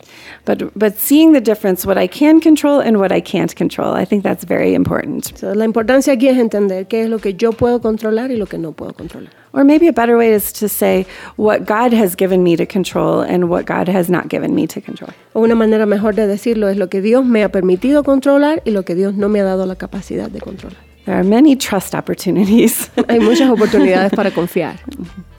But, 0.46 0.72
but 0.74 0.94
seeing 0.96 1.34
the 1.34 1.42
difference, 1.42 1.86
what 1.86 1.98
I 1.98 2.08
can 2.08 2.40
control 2.40 2.80
and 2.80 2.96
what 2.96 3.12
I 3.12 3.20
can't 3.20 3.54
control, 3.54 3.94
I 3.94 4.06
think 4.06 4.22
that's 4.22 4.46
very 4.46 4.72
important. 4.72 5.36
So, 5.36 5.54
la 5.54 5.66
importancia 5.66 6.14
aquí 6.14 6.28
es 6.28 6.38
entender 6.38 6.86
qué 6.86 7.02
es 7.02 7.10
lo 7.10 7.18
que 7.18 7.34
yo 7.34 7.52
puedo 7.52 7.82
controlar 7.82 8.30
y 8.30 8.38
lo 8.38 8.46
que 8.46 8.56
no 8.56 8.72
puedo 8.72 8.94
controlar. 8.94 9.30
Or 9.52 9.62
maybe 9.62 9.88
a 9.88 9.92
better 9.92 10.16
way 10.16 10.32
is 10.32 10.54
to 10.54 10.70
say 10.70 11.04
what 11.36 11.66
God 11.66 11.92
has 11.92 12.16
given 12.16 12.42
me 12.42 12.56
to 12.56 12.64
control 12.64 13.20
and 13.20 13.50
what 13.50 13.66
God 13.66 13.86
has 13.86 14.08
not 14.08 14.30
given 14.30 14.54
me 14.54 14.66
to 14.68 14.80
control. 14.80 15.10
O 15.34 15.42
una 15.42 15.54
manera 15.54 15.84
mejor 15.84 16.14
de 16.14 16.26
decirlo 16.26 16.70
es 16.70 16.78
lo 16.78 16.88
que 16.88 17.02
Dios 17.02 17.26
me 17.26 17.44
ha 17.44 17.50
permitido 17.50 18.04
controlar 18.04 18.62
y 18.64 18.70
lo 18.70 18.86
que 18.86 18.94
Dios 18.94 19.12
no 19.12 19.28
me 19.28 19.40
ha 19.40 19.44
dado 19.44 19.66
la 19.66 19.76
capacidad 19.76 20.30
de 20.30 20.40
controlar. 20.40 20.78
There 21.04 21.14
are 21.14 21.28
many 21.28 21.56
trust 21.56 21.94
opportunities. 21.94 22.90
Hay 23.08 23.20
muchas 23.20 23.50
oportunidades 23.50 24.12
para 24.12 24.30
confiar. 24.30 24.80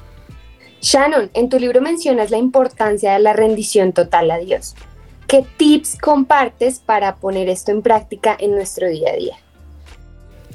Shannon, 0.81 1.29
en 1.33 1.49
tu 1.49 1.59
libro 1.59 1.81
mencionas 1.81 2.31
la 2.31 2.37
importancia 2.37 3.13
de 3.13 3.19
la 3.19 3.33
rendición 3.33 3.93
total 3.93 4.31
a 4.31 4.37
Dios. 4.37 4.75
¿Qué 5.27 5.45
tips 5.57 5.97
compartes 5.97 6.79
para 6.79 7.15
poner 7.15 7.49
esto 7.49 7.71
en 7.71 7.81
práctica 7.81 8.35
en 8.39 8.51
nuestro 8.51 8.87
día 8.87 9.11
a 9.11 9.15
día? 9.15 9.35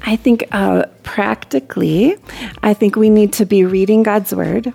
I 0.05 0.17
think 0.17 0.43
uh, 0.51 0.83
practically, 1.03 2.15
I 2.61 2.73
think 2.73 2.97
we 2.97 3.09
need 3.09 3.31
to 3.37 3.45
be 3.45 3.65
reading 3.65 4.03
God's 4.03 4.33
word 4.33 4.73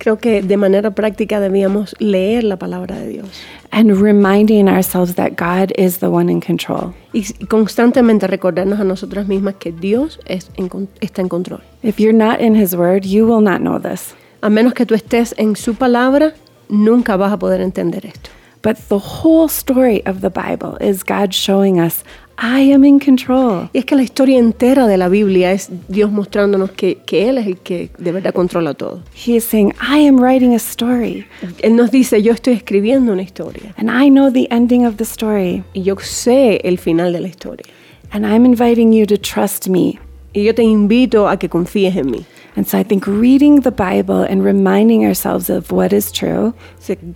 Creo 0.00 0.16
que 0.18 0.40
de 0.40 0.56
manera 0.56 0.92
práctica 0.92 1.40
debíamos 1.40 1.94
leer 1.98 2.42
la 2.44 2.56
palabra 2.56 2.96
de 2.96 3.06
Dios 3.06 3.28
and 3.70 4.00
reminding 4.00 4.66
ourselves 4.66 5.14
that 5.16 5.32
God 5.36 5.72
is 5.76 5.98
the 5.98 6.06
one 6.06 6.32
in 6.32 6.40
control. 6.40 6.94
y 7.12 7.24
constantemente 7.46 8.26
recordarnos 8.26 8.80
a 8.80 8.84
nosotras 8.84 9.28
mismas 9.28 9.56
que 9.56 9.72
Dios 9.72 10.18
es 10.24 10.50
en 10.56 10.70
está 11.02 11.20
en 11.20 11.28
control. 11.28 11.60
If 11.82 12.00
you're 12.00 12.16
not 12.16 12.40
in 12.40 12.54
His 12.54 12.74
word, 12.74 13.04
you 13.04 13.26
will 13.26 13.42
not 13.42 13.60
know 13.60 13.78
this. 13.78 14.14
A 14.42 14.48
menos 14.50 14.74
que 14.74 14.86
tú 14.86 14.94
estés 14.94 15.34
en 15.38 15.56
su 15.56 15.74
palabra, 15.74 16.34
nunca 16.68 17.16
vas 17.16 17.32
a 17.32 17.38
poder 17.38 17.60
entender 17.60 18.06
esto. 18.06 18.30
But 18.62 18.76
the 18.88 18.98
whole 18.98 19.48
story 19.48 20.02
of 20.06 20.20
the 20.20 20.28
Bible 20.28 20.76
is 20.80 21.02
God 21.02 21.32
showing 21.32 21.80
us, 21.80 22.04
I 22.38 22.72
am 22.72 22.84
in 22.84 22.98
control. 22.98 23.70
Y 23.72 23.78
es 23.78 23.84
que 23.86 23.96
la 23.96 24.02
historia 24.02 24.38
entera 24.38 24.86
de 24.86 24.96
la 24.96 25.08
Biblia 25.08 25.52
es 25.52 25.70
Dios 25.88 26.10
mostrándonos 26.10 26.70
que, 26.70 26.98
que 27.06 27.28
Él 27.28 27.38
es 27.38 27.46
el 27.46 27.58
que 27.58 27.90
de 27.98 28.12
verdad 28.12 28.34
controla 28.34 28.74
todo. 28.74 29.02
He 29.14 29.36
is 29.36 29.44
saying, 29.44 29.72
I 29.80 30.06
am 30.06 30.18
writing 30.18 30.54
a 30.54 30.58
story, 30.58 31.26
Él 31.62 31.76
nos 31.76 31.90
dice, 31.90 32.22
yo 32.22 32.32
estoy 32.32 32.54
escribiendo 32.54 33.12
una 33.12 33.22
historia 33.22 33.74
and 33.76 33.90
I 33.90 34.10
know 34.10 34.30
the 34.30 34.46
ending 34.50 34.86
of 34.86 34.96
the 34.96 35.04
story, 35.04 35.64
y 35.74 35.82
yo 35.82 35.96
sé 35.96 36.60
el 36.64 36.78
final 36.78 37.12
de 37.12 37.20
la 37.20 37.28
historia. 37.28 37.66
and 38.12 38.26
I'm 38.26 38.44
inviting 38.44 38.92
you 38.92 39.06
to 39.06 39.16
trust 39.16 39.68
me. 39.68 39.98
Y 40.32 40.44
yo 40.44 40.54
te 40.54 40.62
invito 40.62 41.28
a 41.28 41.38
que 41.38 41.48
confíes 41.48 41.96
en 41.96 42.10
mí. 42.10 42.24
And 42.56 42.66
so 42.66 42.78
I 42.78 42.82
think 42.82 43.06
reading 43.06 43.60
the 43.60 43.70
Bible 43.70 44.22
and 44.22 44.44
reminding 44.44 45.04
ourselves 45.04 45.48
of 45.50 45.70
what 45.70 45.92
is 45.92 46.10
true 46.10 46.52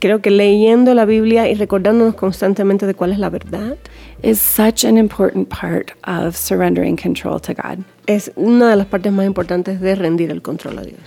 creo 0.01 0.23
que 0.23 0.31
leyendo 0.31 0.95
la 0.95 1.05
Biblia 1.05 1.49
y 1.49 1.55
recordándonos 1.55 2.15
constantemente 2.15 2.87
de 2.87 2.95
cuál 2.95 3.13
es 3.13 3.19
la 3.19 3.31
verdad 3.31 3.77
is 4.23 4.41
such 4.41 4.85
an 4.85 4.97
important 4.97 5.49
part 5.49 5.93
of 6.05 6.37
surrendering 6.37 6.97
control 6.97 7.41
to 7.41 7.53
God. 7.55 7.85
es 8.07 8.31
una 8.37 8.71
de 8.71 8.77
las 8.77 8.87
partes 8.87 9.13
más 9.13 9.27
importantes 9.27 9.81
de 9.81 9.95
rendir 9.95 10.31
el 10.31 10.41
control 10.41 10.79
a 10.79 10.83
Dios. 10.83 11.01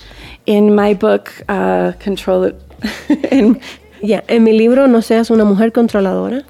In 0.45 0.75
my 0.75 0.93
book, 0.93 1.29
uh, 1.49 1.93
Control 2.03 2.53
in, 3.31 3.59
Ya, 4.01 4.23
en 4.27 4.43
mi 4.43 4.53
libro 4.57 4.87
No 4.87 5.01
seas 5.01 5.31
una 5.31 5.43
mujer 5.43 5.71
controladora, 5.71 6.43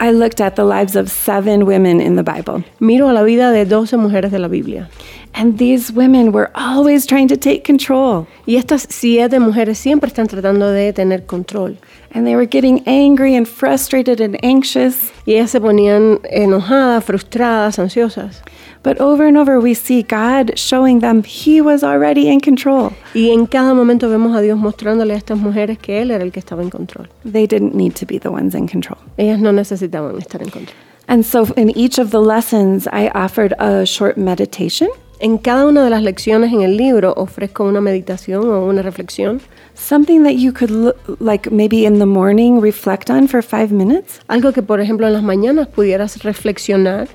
I 0.00 0.10
looked 0.10 0.40
at 0.40 0.56
the 0.56 0.64
lives 0.64 0.96
of 0.96 1.10
seven 1.10 1.64
women 1.64 2.00
in 2.00 2.16
the 2.16 2.22
Bible. 2.22 2.64
miro 2.80 3.12
la 3.12 3.22
vida 3.22 3.52
de 3.52 3.64
12 3.64 3.96
mujeres 3.96 4.30
de 4.30 4.38
la 4.38 4.48
Biblia. 4.48 4.88
And 5.34 5.58
these 5.58 5.92
women 5.92 6.32
were 6.32 6.50
always 6.54 7.06
trying 7.06 7.28
to 7.28 7.36
take 7.36 7.64
control. 7.64 8.26
Y 8.46 8.56
estas 8.56 8.86
siete 8.90 9.38
mujeres 9.38 9.78
siempre 9.78 10.08
están 10.08 10.26
tratando 10.28 10.70
de 10.70 10.92
tener 10.92 11.24
control. 11.24 11.78
And 12.14 12.26
they 12.26 12.36
were 12.36 12.46
getting 12.46 12.82
angry 12.86 13.34
and 13.34 13.48
frustrated 13.48 14.20
and 14.20 14.38
anxious. 14.44 15.10
Y 15.26 15.34
ellas 15.34 15.50
se 15.50 15.60
ponían 15.60 16.20
enojadas, 16.30 17.04
frustradas, 17.04 17.78
ansiosas. 17.78 18.42
But 18.82 19.00
over 19.00 19.26
and 19.26 19.36
over, 19.36 19.60
we 19.60 19.74
see 19.74 20.02
God 20.02 20.58
showing 20.58 21.00
them 21.00 21.22
He 21.22 21.60
was 21.60 21.84
already 21.84 22.28
in 22.28 22.40
control. 22.40 22.92
Y 23.14 23.30
en 23.30 23.46
cada 23.46 23.74
momento 23.74 24.08
vemos 24.08 24.36
a 24.36 24.40
Dios 24.40 24.58
mostrándole 24.58 25.14
a 25.14 25.16
estas 25.16 25.38
mujeres 25.38 25.78
que 25.78 26.02
Él 26.02 26.10
era 26.10 26.24
el 26.24 26.32
que 26.32 26.40
estaba 26.40 26.62
en 26.62 26.70
control. 26.70 27.06
They 27.24 27.46
didn't 27.46 27.74
need 27.74 27.94
to 27.96 28.06
be 28.06 28.18
the 28.18 28.30
ones 28.30 28.54
in 28.54 28.66
control. 28.66 28.98
Ellas 29.16 29.38
no 29.38 29.52
necesitaban 29.52 30.18
estar 30.18 30.42
en 30.42 30.50
control. 30.50 30.76
And 31.08 31.24
so, 31.24 31.44
in 31.56 31.70
each 31.76 31.98
of 31.98 32.10
the 32.10 32.20
lessons, 32.20 32.86
I 32.86 33.08
offered 33.08 33.54
a 33.58 33.84
short 33.86 34.16
meditation, 34.16 34.88
En 35.24 35.38
cada 35.38 35.66
una 35.66 35.84
de 35.84 35.90
las 35.90 36.02
lecciones 36.02 36.52
en 36.52 36.62
el 36.62 36.76
libro 36.76 37.14
ofrezco 37.16 37.62
una 37.64 37.80
meditación 37.80 38.50
o 38.50 38.66
una 38.66 38.82
reflexión, 38.82 39.40
something 39.74 40.24
that 40.24 40.32
you 40.34 40.52
could, 40.52 40.70
l- 40.70 40.94
like 41.20 41.48
maybe 41.48 41.84
in 41.86 42.00
the 42.00 42.06
morning, 42.06 42.60
reflect 42.60 43.08
on 43.08 43.28
for 43.28 43.40
five 43.40 43.68
minutes, 43.72 44.20
algo 44.26 44.52
que 44.52 44.62
por 44.62 44.80
ejemplo 44.80 45.06
en 45.06 45.12
las 45.12 45.22
mañanas 45.22 45.68
pudieras 45.68 46.24
reflexionar. 46.24 47.06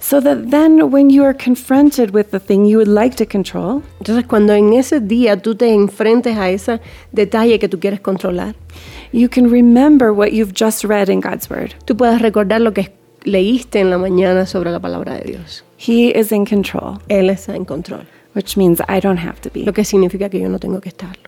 so 0.00 0.20
that 0.20 0.50
then 0.50 0.90
when 0.92 1.10
you 1.10 1.24
are 1.24 1.34
confronted 1.34 2.14
with 2.14 2.30
the 2.30 2.38
thing 2.38 2.64
you 2.66 2.76
would 2.78 2.86
like 2.86 3.16
to 3.16 3.24
control, 3.26 3.82
Entonces 4.00 4.26
cuando 4.26 4.52
en 4.52 4.74
ese 4.74 5.00
día 5.00 5.40
tú 5.40 5.54
te 5.54 5.72
enfrentes 5.72 6.36
a 6.36 6.50
ese 6.50 6.80
detalle 7.12 7.58
que 7.58 7.68
tú 7.68 7.80
quieres 7.80 8.00
controlar, 8.00 8.54
you 9.12 9.26
can 9.28 9.50
remember 9.50 10.12
what 10.12 10.32
you've 10.32 10.52
just 10.54 10.84
read 10.84 11.08
in 11.08 11.20
God's 11.20 11.48
Word. 11.50 11.70
tú 11.86 11.96
puedas 11.96 12.20
recordar 12.20 12.60
lo 12.60 12.72
que 12.74 12.82
leíste 13.24 13.80
en 13.80 13.90
la 13.90 13.98
mañana 13.98 14.46
sobre 14.46 14.70
la 14.70 14.80
palabra 14.80 15.14
de 15.14 15.32
Dios. 15.32 15.64
He 15.78 16.12
is 16.18 16.32
in 16.32 16.44
control, 16.44 16.98
Él 17.08 17.30
está 17.30 17.54
en 17.54 17.64
control, 17.64 18.06
which 18.34 18.56
means 18.56 18.80
I 18.88 19.00
don't 19.00 19.18
have 19.18 19.40
to 19.42 19.50
be. 19.52 19.64
lo 19.64 19.72
que 19.72 19.84
significa 19.84 20.28
que 20.28 20.40
yo 20.40 20.48
no 20.48 20.58
tengo 20.58 20.80
que 20.80 20.88
estarlo. 20.88 21.22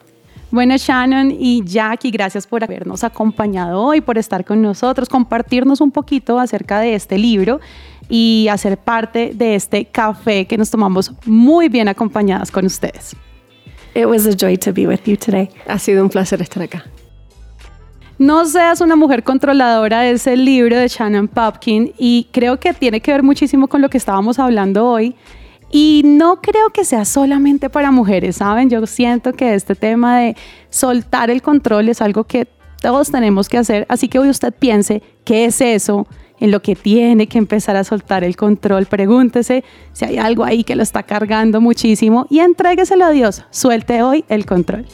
Bueno, 0.52 0.76
Shannon 0.76 1.30
y 1.30 1.62
Jackie, 1.64 2.10
gracias 2.10 2.44
por 2.44 2.64
habernos 2.64 3.04
acompañado 3.04 3.80
hoy, 3.80 4.00
por 4.00 4.18
estar 4.18 4.44
con 4.44 4.60
nosotros, 4.60 5.08
compartirnos 5.08 5.80
un 5.80 5.92
poquito 5.92 6.40
acerca 6.40 6.80
de 6.80 6.94
este 6.94 7.18
libro 7.18 7.60
y 8.08 8.48
hacer 8.50 8.76
parte 8.76 9.30
de 9.32 9.54
este 9.54 9.84
café 9.84 10.46
que 10.46 10.58
nos 10.58 10.68
tomamos 10.68 11.12
muy 11.24 11.68
bien 11.68 11.86
acompañadas 11.86 12.50
con 12.50 12.66
ustedes. 12.66 13.14
It 13.94 14.06
was 14.06 14.26
a 14.26 14.34
joy 14.36 14.56
to 14.58 14.72
be 14.72 14.88
with 14.88 15.00
you 15.04 15.16
today. 15.16 15.48
Ha 15.68 15.78
sido 15.78 16.02
un 16.02 16.10
placer 16.10 16.42
estar 16.42 16.62
acá. 16.64 16.84
No 18.20 18.44
seas 18.44 18.82
una 18.82 18.96
mujer 18.96 19.24
controladora 19.24 20.06
es 20.06 20.26
el 20.26 20.44
libro 20.44 20.76
de 20.76 20.88
Shannon 20.88 21.26
Popkin 21.26 21.94
y 21.96 22.28
creo 22.32 22.60
que 22.60 22.74
tiene 22.74 23.00
que 23.00 23.12
ver 23.12 23.22
muchísimo 23.22 23.66
con 23.66 23.80
lo 23.80 23.88
que 23.88 23.96
estábamos 23.96 24.38
hablando 24.38 24.86
hoy. 24.86 25.14
Y 25.70 26.02
no 26.04 26.42
creo 26.42 26.68
que 26.68 26.84
sea 26.84 27.06
solamente 27.06 27.70
para 27.70 27.90
mujeres, 27.90 28.36
¿saben? 28.36 28.68
Yo 28.68 28.86
siento 28.86 29.32
que 29.32 29.54
este 29.54 29.74
tema 29.74 30.18
de 30.18 30.36
soltar 30.68 31.30
el 31.30 31.40
control 31.40 31.88
es 31.88 32.02
algo 32.02 32.24
que 32.24 32.46
todos 32.82 33.10
tenemos 33.10 33.48
que 33.48 33.56
hacer. 33.56 33.86
Así 33.88 34.06
que 34.06 34.18
hoy 34.18 34.28
usted 34.28 34.52
piense 34.52 35.02
qué 35.24 35.46
es 35.46 35.62
eso 35.62 36.06
en 36.40 36.50
lo 36.50 36.60
que 36.60 36.76
tiene 36.76 37.26
que 37.26 37.38
empezar 37.38 37.74
a 37.76 37.84
soltar 37.84 38.22
el 38.22 38.36
control. 38.36 38.84
Pregúntese 38.84 39.64
si 39.94 40.04
hay 40.04 40.18
algo 40.18 40.44
ahí 40.44 40.62
que 40.62 40.76
lo 40.76 40.82
está 40.82 41.04
cargando 41.04 41.62
muchísimo 41.62 42.26
y 42.28 42.40
entrégueselo 42.40 43.06
a 43.06 43.12
Dios. 43.12 43.46
Suelte 43.48 44.02
hoy 44.02 44.26
el 44.28 44.44
control. 44.44 44.84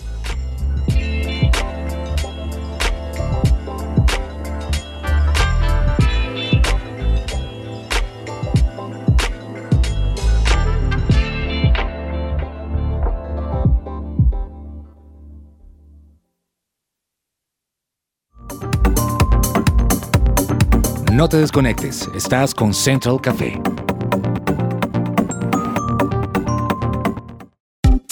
No 21.16 21.30
te 21.30 21.38
desconectes, 21.38 22.06
estás 22.14 22.54
con 22.54 22.74
Central 22.74 23.18
Café. 23.22 23.58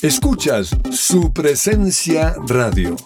Escuchas 0.01 0.75
su 0.91 1.31
presencia 1.31 2.35
radio. 2.49 2.97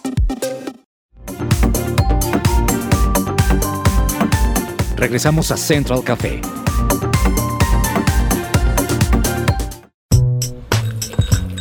Regresamos 4.95 5.51
a 5.51 5.57
Central 5.57 6.01
Café. 6.05 6.39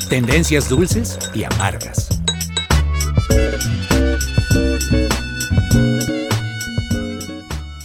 Tendencias 0.09 0.69
dulces 0.69 1.19
y 1.35 1.43
amargas. 1.43 2.18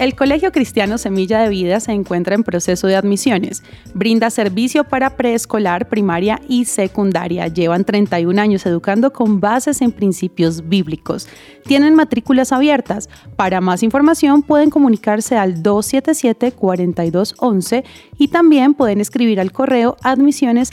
El 0.04 0.16
Colegio 0.16 0.52
Cristiano 0.52 0.98
Semilla 0.98 1.40
de 1.40 1.48
Vida 1.48 1.80
se 1.80 1.94
encuentra 1.94 2.36
en 2.36 2.44
proceso 2.44 2.88
de 2.88 2.98
admisiones. 2.98 3.64
Brinda 3.94 4.30
servicio 4.32 4.84
para 4.84 5.16
preescolar, 5.16 5.88
primaria 5.88 6.42
y 6.50 6.66
secundaria. 6.66 7.48
Llevan 7.48 7.86
31 7.86 8.42
años 8.42 8.66
educando 8.66 9.14
con 9.14 9.40
bases 9.40 9.82
en 9.82 9.94
principios 9.94 10.68
bíblicos. 10.68 11.30
Tienen 11.64 11.96
matrículas 11.96 12.52
abiertas. 12.52 13.08
Para 13.38 13.62
más 13.62 13.82
información 13.82 14.44
pueden 14.44 14.70
comunicarse 14.70 15.38
al 15.38 15.64
277-4211 15.64 17.86
y 18.18 18.28
también 18.28 18.74
pueden 18.74 19.00
escribir 19.00 19.40
al 19.40 19.54
correo 19.54 19.96
admisiones 20.04 20.72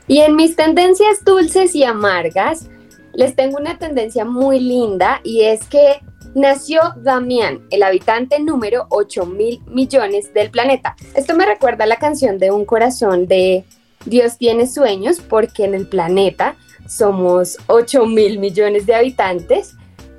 Y 0.07 0.19
en 0.19 0.35
mis 0.35 0.55
tendencias 0.55 1.23
dulces 1.23 1.75
y 1.75 1.83
amargas, 1.83 2.67
les 3.13 3.35
tengo 3.35 3.57
una 3.57 3.77
tendencia 3.77 4.25
muy 4.25 4.59
linda 4.59 5.21
y 5.23 5.41
es 5.41 5.65
que 5.65 6.01
nació 6.35 6.81
Damián, 6.97 7.65
el 7.69 7.83
habitante 7.83 8.39
número 8.39 8.87
8 8.89 9.25
mil 9.25 9.61
millones 9.67 10.33
del 10.33 10.49
planeta. 10.49 10.95
Esto 11.15 11.35
me 11.35 11.45
recuerda 11.45 11.83
a 11.83 11.87
la 11.87 11.97
canción 11.97 12.37
de 12.37 12.51
Un 12.51 12.65
Corazón 12.65 13.27
de 13.27 13.65
Dios 14.05 14.37
tiene 14.37 14.67
sueños 14.67 15.21
porque 15.21 15.63
en 15.63 15.75
el 15.75 15.87
planeta 15.87 16.55
somos 16.87 17.57
8 17.67 18.05
mil 18.05 18.39
millones 18.39 18.85
de 18.85 18.95
habitantes 18.95 19.75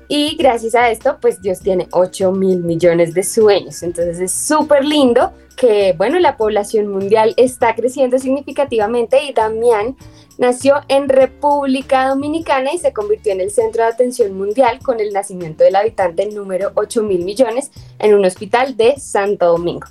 y 0.07 0.35
gracias 0.35 0.75
a 0.75 0.89
esto 0.89 1.17
pues 1.19 1.41
Dios 1.41 1.59
tiene 1.59 1.87
8 1.91 2.31
mil 2.31 2.59
millones 2.59 3.13
de 3.13 3.23
sueños. 3.23 3.83
Entonces 3.83 4.19
es 4.19 4.31
súper 4.31 4.85
lindo 4.85 5.31
que, 5.55 5.93
bueno, 5.97 6.19
la 6.19 6.37
población 6.37 6.87
mundial 6.87 7.33
está 7.37 7.75
creciendo 7.75 8.19
significativamente 8.19 9.23
y 9.23 9.33
Damián 9.33 9.95
nació 10.37 10.81
en 10.89 11.07
República 11.07 12.09
Dominicana 12.09 12.73
y 12.73 12.77
se 12.77 12.93
convirtió 12.93 13.31
en 13.31 13.41
el 13.41 13.51
centro 13.51 13.83
de 13.83 13.89
atención 13.89 14.33
mundial 14.37 14.79
con 14.83 14.99
el 14.99 15.13
nacimiento 15.13 15.63
del 15.63 15.75
habitante 15.75 16.25
número 16.27 16.71
8 16.75 17.03
mil 17.03 17.23
millones 17.23 17.71
en 17.99 18.13
un 18.13 18.25
hospital 18.25 18.75
de 18.75 18.99
Santo 18.99 19.45
Domingo. 19.45 19.87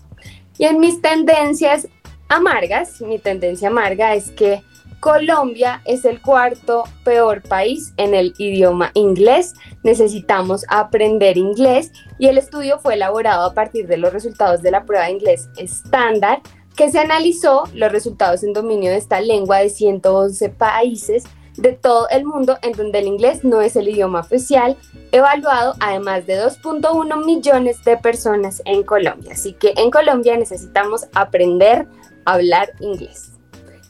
Y 0.58 0.64
en 0.66 0.78
mis 0.78 1.00
tendencias 1.00 1.88
amargas, 2.28 3.00
mi 3.00 3.18
tendencia 3.18 3.68
amarga 3.68 4.14
es 4.14 4.30
que 4.30 4.62
Colombia 5.04 5.82
es 5.84 6.06
el 6.06 6.22
cuarto 6.22 6.84
peor 7.04 7.42
país 7.42 7.92
en 7.98 8.14
el 8.14 8.32
idioma 8.38 8.90
inglés. 8.94 9.52
Necesitamos 9.82 10.64
aprender 10.70 11.36
inglés 11.36 11.92
y 12.18 12.28
el 12.28 12.38
estudio 12.38 12.78
fue 12.78 12.94
elaborado 12.94 13.44
a 13.44 13.52
partir 13.52 13.86
de 13.86 13.98
los 13.98 14.14
resultados 14.14 14.62
de 14.62 14.70
la 14.70 14.86
prueba 14.86 15.04
de 15.04 15.10
inglés 15.10 15.50
estándar 15.58 16.40
que 16.74 16.90
se 16.90 17.00
analizó 17.00 17.64
los 17.74 17.92
resultados 17.92 18.44
en 18.44 18.54
dominio 18.54 18.92
de 18.92 18.96
esta 18.96 19.20
lengua 19.20 19.58
de 19.58 19.68
111 19.68 20.48
países 20.48 21.24
de 21.58 21.72
todo 21.72 22.08
el 22.08 22.24
mundo 22.24 22.56
en 22.62 22.72
donde 22.72 23.00
el 23.00 23.06
inglés 23.06 23.44
no 23.44 23.60
es 23.60 23.76
el 23.76 23.90
idioma 23.90 24.20
oficial, 24.20 24.74
evaluado 25.12 25.74
a 25.80 25.98
más 25.98 26.26
de 26.26 26.42
2.1 26.42 27.26
millones 27.26 27.84
de 27.84 27.98
personas 27.98 28.62
en 28.64 28.82
Colombia. 28.82 29.32
Así 29.34 29.52
que 29.52 29.74
en 29.76 29.90
Colombia 29.90 30.34
necesitamos 30.38 31.08
aprender 31.12 31.86
a 32.24 32.32
hablar 32.32 32.72
inglés. 32.80 33.33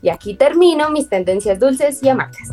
Y 0.05 0.11
aquí 0.11 0.35
termino 0.35 0.90
mis 0.90 1.09
tendencias 1.09 1.59
dulces 1.59 2.03
y 2.03 2.11
amargas. 2.11 2.51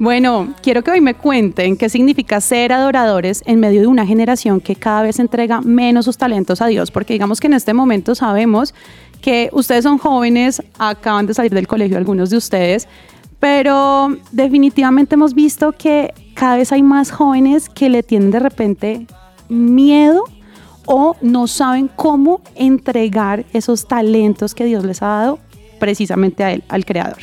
Bueno, 0.00 0.52
quiero 0.64 0.82
que 0.82 0.90
hoy 0.90 1.00
me 1.00 1.14
cuenten 1.14 1.76
qué 1.76 1.88
significa 1.88 2.40
ser 2.40 2.72
adoradores 2.72 3.44
en 3.46 3.60
medio 3.60 3.82
de 3.82 3.86
una 3.86 4.04
generación 4.04 4.60
que 4.60 4.74
cada 4.74 5.02
vez 5.02 5.20
entrega 5.20 5.60
menos 5.60 6.06
sus 6.06 6.18
talentos 6.18 6.60
a 6.60 6.66
Dios, 6.66 6.90
porque 6.90 7.12
digamos 7.12 7.38
que 7.38 7.46
en 7.46 7.52
este 7.52 7.72
momento 7.72 8.16
sabemos 8.16 8.74
que 9.22 9.48
ustedes 9.52 9.84
son 9.84 9.98
jóvenes, 9.98 10.60
acaban 10.76 11.26
de 11.26 11.34
salir 11.34 11.54
del 11.54 11.68
colegio 11.68 11.98
algunos 11.98 12.30
de 12.30 12.36
ustedes, 12.36 12.88
pero 13.40 14.16
definitivamente 14.32 15.14
hemos 15.14 15.34
visto 15.34 15.72
que 15.72 16.14
cada 16.34 16.56
vez 16.56 16.72
hay 16.72 16.82
más 16.82 17.10
jóvenes 17.10 17.68
que 17.68 17.88
le 17.88 18.02
tienen 18.02 18.30
de 18.30 18.40
repente 18.40 19.06
miedo 19.48 20.24
o 20.86 21.16
no 21.20 21.46
saben 21.46 21.88
cómo 21.88 22.40
entregar 22.54 23.44
esos 23.52 23.86
talentos 23.86 24.54
que 24.54 24.64
Dios 24.64 24.84
les 24.84 25.02
ha 25.02 25.06
dado 25.06 25.38
precisamente 25.78 26.44
a 26.44 26.52
él, 26.52 26.64
al 26.68 26.84
creador. 26.84 27.18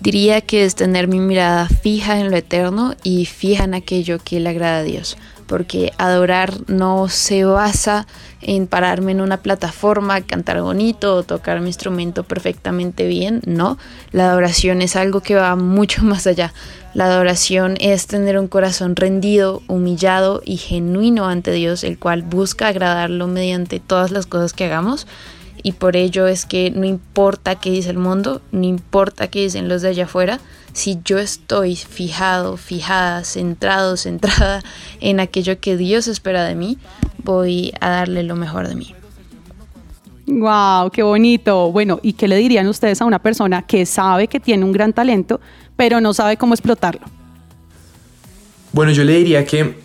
Diría 0.00 0.40
que 0.40 0.64
es 0.64 0.74
tener 0.74 1.08
mi 1.08 1.18
mirada 1.18 1.68
fija 1.68 2.20
en 2.20 2.30
lo 2.30 2.36
eterno 2.36 2.94
y 3.02 3.24
fija 3.24 3.64
en 3.64 3.74
aquello 3.74 4.18
que 4.18 4.38
le 4.38 4.50
agrada 4.50 4.78
a 4.78 4.82
Dios 4.82 5.16
porque 5.46 5.92
adorar 5.98 6.52
no 6.68 7.08
se 7.08 7.44
basa 7.44 8.06
en 8.42 8.66
pararme 8.66 9.12
en 9.12 9.20
una 9.20 9.38
plataforma, 9.38 10.20
cantar 10.20 10.60
bonito 10.60 11.14
o 11.14 11.22
tocar 11.22 11.60
mi 11.60 11.68
instrumento 11.68 12.22
perfectamente 12.22 13.06
bien, 13.06 13.42
no, 13.46 13.78
la 14.12 14.30
adoración 14.30 14.82
es 14.82 14.96
algo 14.96 15.20
que 15.20 15.34
va 15.34 15.56
mucho 15.56 16.02
más 16.04 16.26
allá. 16.26 16.52
La 16.94 17.06
adoración 17.06 17.76
es 17.78 18.06
tener 18.06 18.38
un 18.38 18.48
corazón 18.48 18.96
rendido, 18.96 19.62
humillado 19.68 20.40
y 20.44 20.56
genuino 20.56 21.26
ante 21.26 21.52
Dios, 21.52 21.84
el 21.84 21.98
cual 21.98 22.22
busca 22.22 22.68
agradarlo 22.68 23.26
mediante 23.26 23.80
todas 23.80 24.10
las 24.10 24.24
cosas 24.24 24.54
que 24.54 24.64
hagamos. 24.64 25.06
Y 25.62 25.72
por 25.72 25.96
ello 25.96 26.26
es 26.26 26.46
que 26.46 26.70
no 26.70 26.86
importa 26.86 27.56
qué 27.56 27.70
dice 27.70 27.90
el 27.90 27.98
mundo, 27.98 28.40
no 28.52 28.64
importa 28.64 29.28
qué 29.28 29.40
dicen 29.40 29.68
los 29.68 29.82
de 29.82 29.88
allá 29.88 30.04
afuera, 30.04 30.40
si 30.76 30.98
yo 31.06 31.18
estoy 31.18 31.74
fijado, 31.74 32.58
fijada, 32.58 33.24
centrado, 33.24 33.96
centrada 33.96 34.62
en 35.00 35.20
aquello 35.20 35.58
que 35.58 35.78
Dios 35.78 36.06
espera 36.06 36.44
de 36.44 36.54
mí, 36.54 36.76
voy 37.24 37.72
a 37.80 37.88
darle 37.88 38.22
lo 38.22 38.36
mejor 38.36 38.68
de 38.68 38.74
mí. 38.74 38.94
Wow, 40.26 40.90
qué 40.90 41.02
bonito. 41.02 41.72
Bueno, 41.72 41.98
¿y 42.02 42.12
qué 42.12 42.28
le 42.28 42.36
dirían 42.36 42.68
ustedes 42.68 43.00
a 43.00 43.06
una 43.06 43.20
persona 43.20 43.62
que 43.62 43.86
sabe 43.86 44.28
que 44.28 44.38
tiene 44.38 44.64
un 44.64 44.72
gran 44.72 44.92
talento, 44.92 45.40
pero 45.76 46.02
no 46.02 46.12
sabe 46.12 46.36
cómo 46.36 46.52
explotarlo? 46.52 47.06
Bueno, 48.72 48.92
yo 48.92 49.02
le 49.04 49.16
diría 49.16 49.46
que 49.46 49.78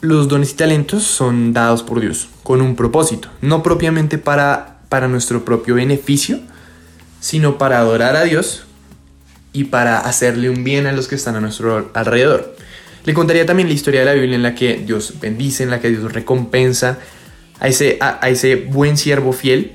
los 0.00 0.28
dones 0.28 0.52
y 0.52 0.54
talentos 0.54 1.02
son 1.02 1.54
dados 1.54 1.82
por 1.82 1.98
Dios 1.98 2.28
con 2.44 2.62
un 2.62 2.76
propósito, 2.76 3.30
no 3.40 3.64
propiamente 3.64 4.16
para, 4.16 4.78
para 4.90 5.08
nuestro 5.08 5.44
propio 5.44 5.74
beneficio, 5.74 6.38
sino 7.18 7.58
para 7.58 7.80
adorar 7.80 8.14
a 8.14 8.22
Dios 8.22 8.65
y 9.56 9.64
para 9.64 10.00
hacerle 10.00 10.50
un 10.50 10.64
bien 10.64 10.86
a 10.86 10.92
los 10.92 11.08
que 11.08 11.14
están 11.14 11.34
a 11.34 11.40
nuestro 11.40 11.90
alrededor. 11.94 12.54
Le 13.06 13.14
contaría 13.14 13.46
también 13.46 13.68
la 13.68 13.74
historia 13.74 14.00
de 14.00 14.06
la 14.06 14.12
Biblia 14.12 14.36
en 14.36 14.42
la 14.42 14.54
que 14.54 14.76
Dios 14.76 15.14
bendice, 15.18 15.62
en 15.62 15.70
la 15.70 15.80
que 15.80 15.88
Dios 15.88 16.12
recompensa 16.12 16.98
a 17.58 17.66
ese, 17.66 17.96
a, 18.02 18.28
ese 18.28 18.56
buen 18.56 18.98
siervo 18.98 19.32
fiel 19.32 19.72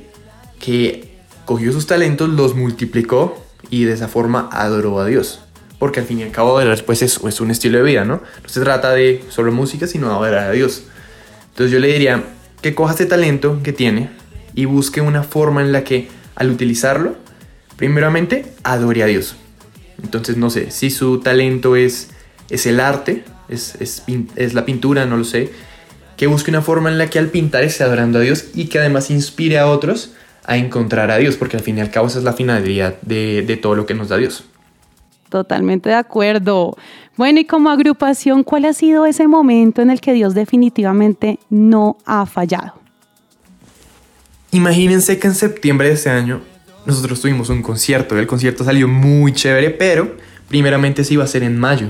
que 0.60 1.18
cogió 1.46 1.72
sus 1.72 1.88
talentos, 1.88 2.30
los 2.30 2.56
multiplicó 2.56 3.44
y 3.72 3.86
de 3.86 3.94
esa 3.94 4.08
forma 4.08 4.50
adoró 4.52 5.00
a 5.00 5.08
Dios. 5.08 5.42
Porque 5.80 6.00
al 6.00 6.06
fin 6.06 6.20
y 6.20 6.24
al 6.24 6.32
cabo 6.32 6.60
adorar 6.60 6.84
pues 6.86 7.02
es, 7.02 7.20
es 7.26 7.42
un 7.42 7.50
estilo 7.50 7.80
de 7.80 7.84
vida, 7.84 8.06
¿no? 8.06 8.22
No 8.44 8.50
se 8.50 8.62
trata 8.62 8.92
de 8.92 9.24
solo 9.30 9.52
música, 9.52 9.88
sino 9.88 10.12
adorar 10.12 10.50
a 10.50 10.52
Dios. 10.52 10.84
Entonces 11.50 11.72
yo 11.72 11.80
le 11.80 11.88
diría 11.88 12.24
que 12.62 12.76
coja 12.76 12.94
ese 12.94 13.08
talento 13.08 13.62
que 13.64 13.74
tiene 13.74 14.12
y 14.54 14.66
busque 14.66 15.02
una 15.02 15.24
forma 15.24 15.62
en 15.62 15.72
la 15.72 15.84
que 15.84 16.08
al 16.36 16.52
utilizarlo, 16.52 17.16
primeramente 17.78 18.46
adore 18.62 19.02
a 19.02 19.08
Dios. 19.08 19.38
Entonces 20.04 20.38
no 20.38 20.50
sé, 20.50 20.72
si 20.72 20.90
su 20.90 21.20
talento 21.20 21.76
es 21.76 22.10
es 22.52 22.66
el 22.66 22.80
arte, 22.80 23.24
es, 23.50 23.76
es, 23.80 24.54
la 24.54 24.66
pintura, 24.66 25.06
no 25.06 25.18
lo 25.18 25.24
sé, 25.24 25.52
que 26.18 26.28
busque 26.28 26.52
una 26.52 26.62
forma 26.62 26.90
en 26.90 26.98
la 26.98 27.10
que 27.10 27.18
al 27.18 27.30
pintar 27.30 27.64
esté 27.64 27.84
adorando 27.84 28.20
a 28.20 28.22
Dios 28.22 28.50
y 28.54 28.66
que 28.66 28.78
además 28.78 29.10
inspire 29.10 29.58
a 29.58 29.68
otros 29.68 30.14
a 30.46 30.58
encontrar 30.58 31.12
a 31.12 31.18
Dios, 31.18 31.38
porque 31.38 31.58
al 31.58 31.64
fin 31.64 31.78
y 31.78 31.82
al 31.82 31.90
cabo 31.90 32.08
esa 32.08 32.20
es 32.20 32.26
la 32.26 32.34
finalidad 32.34 33.02
de, 33.02 33.44
de 33.48 33.58
todo 33.58 33.76
lo 33.76 33.86
que 33.86 33.94
nos 33.94 34.10
da 34.10 34.18
Dios. 34.18 34.44
Totalmente 35.30 35.90
de 35.90 35.96
acuerdo. 35.96 36.76
Bueno, 37.16 37.40
y 37.40 37.46
como 37.46 37.70
agrupación, 37.70 38.44
¿cuál 38.44 38.66
ha 38.66 38.74
sido 38.74 39.06
ese 39.06 39.28
momento 39.28 39.82
en 39.82 39.90
el 39.90 40.02
que 40.02 40.12
Dios 40.12 40.34
definitivamente 40.34 41.40
no 41.50 41.98
ha 42.06 42.26
fallado? 42.26 42.74
Imagínense 44.52 45.18
que 45.20 45.28
en 45.28 45.36
septiembre 45.36 45.88
de 45.88 45.94
este 45.94 46.10
año 46.10 46.42
nosotros 46.86 47.22
tuvimos 47.22 47.50
un 47.50 47.62
concierto. 47.62 48.18
El 48.18 48.28
concierto 48.28 48.64
salió 48.64 48.88
muy 48.88 49.34
chévere, 49.34 49.70
pero 49.70 50.16
primeramente 50.48 51.04
se 51.04 51.14
iba 51.14 51.24
a 51.24 51.26
hacer 51.26 51.44
en 51.44 51.60
mayo. 51.60 51.88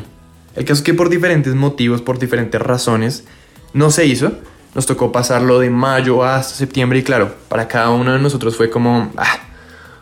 El 0.55 0.65
caso 0.65 0.79
es 0.79 0.83
que 0.83 0.93
por 0.93 1.09
diferentes 1.09 1.55
motivos, 1.55 2.01
por 2.01 2.19
diferentes 2.19 2.61
razones, 2.61 3.25
no 3.73 3.91
se 3.91 4.05
hizo. 4.05 4.33
Nos 4.75 4.85
tocó 4.85 5.11
pasarlo 5.11 5.59
de 5.59 5.69
mayo 5.69 6.23
hasta 6.23 6.55
septiembre 6.55 6.99
y 6.99 7.03
claro, 7.03 7.35
para 7.49 7.67
cada 7.67 7.89
uno 7.89 8.13
de 8.13 8.19
nosotros 8.19 8.55
fue 8.55 8.69
como, 8.69 9.11
ah, 9.17 9.39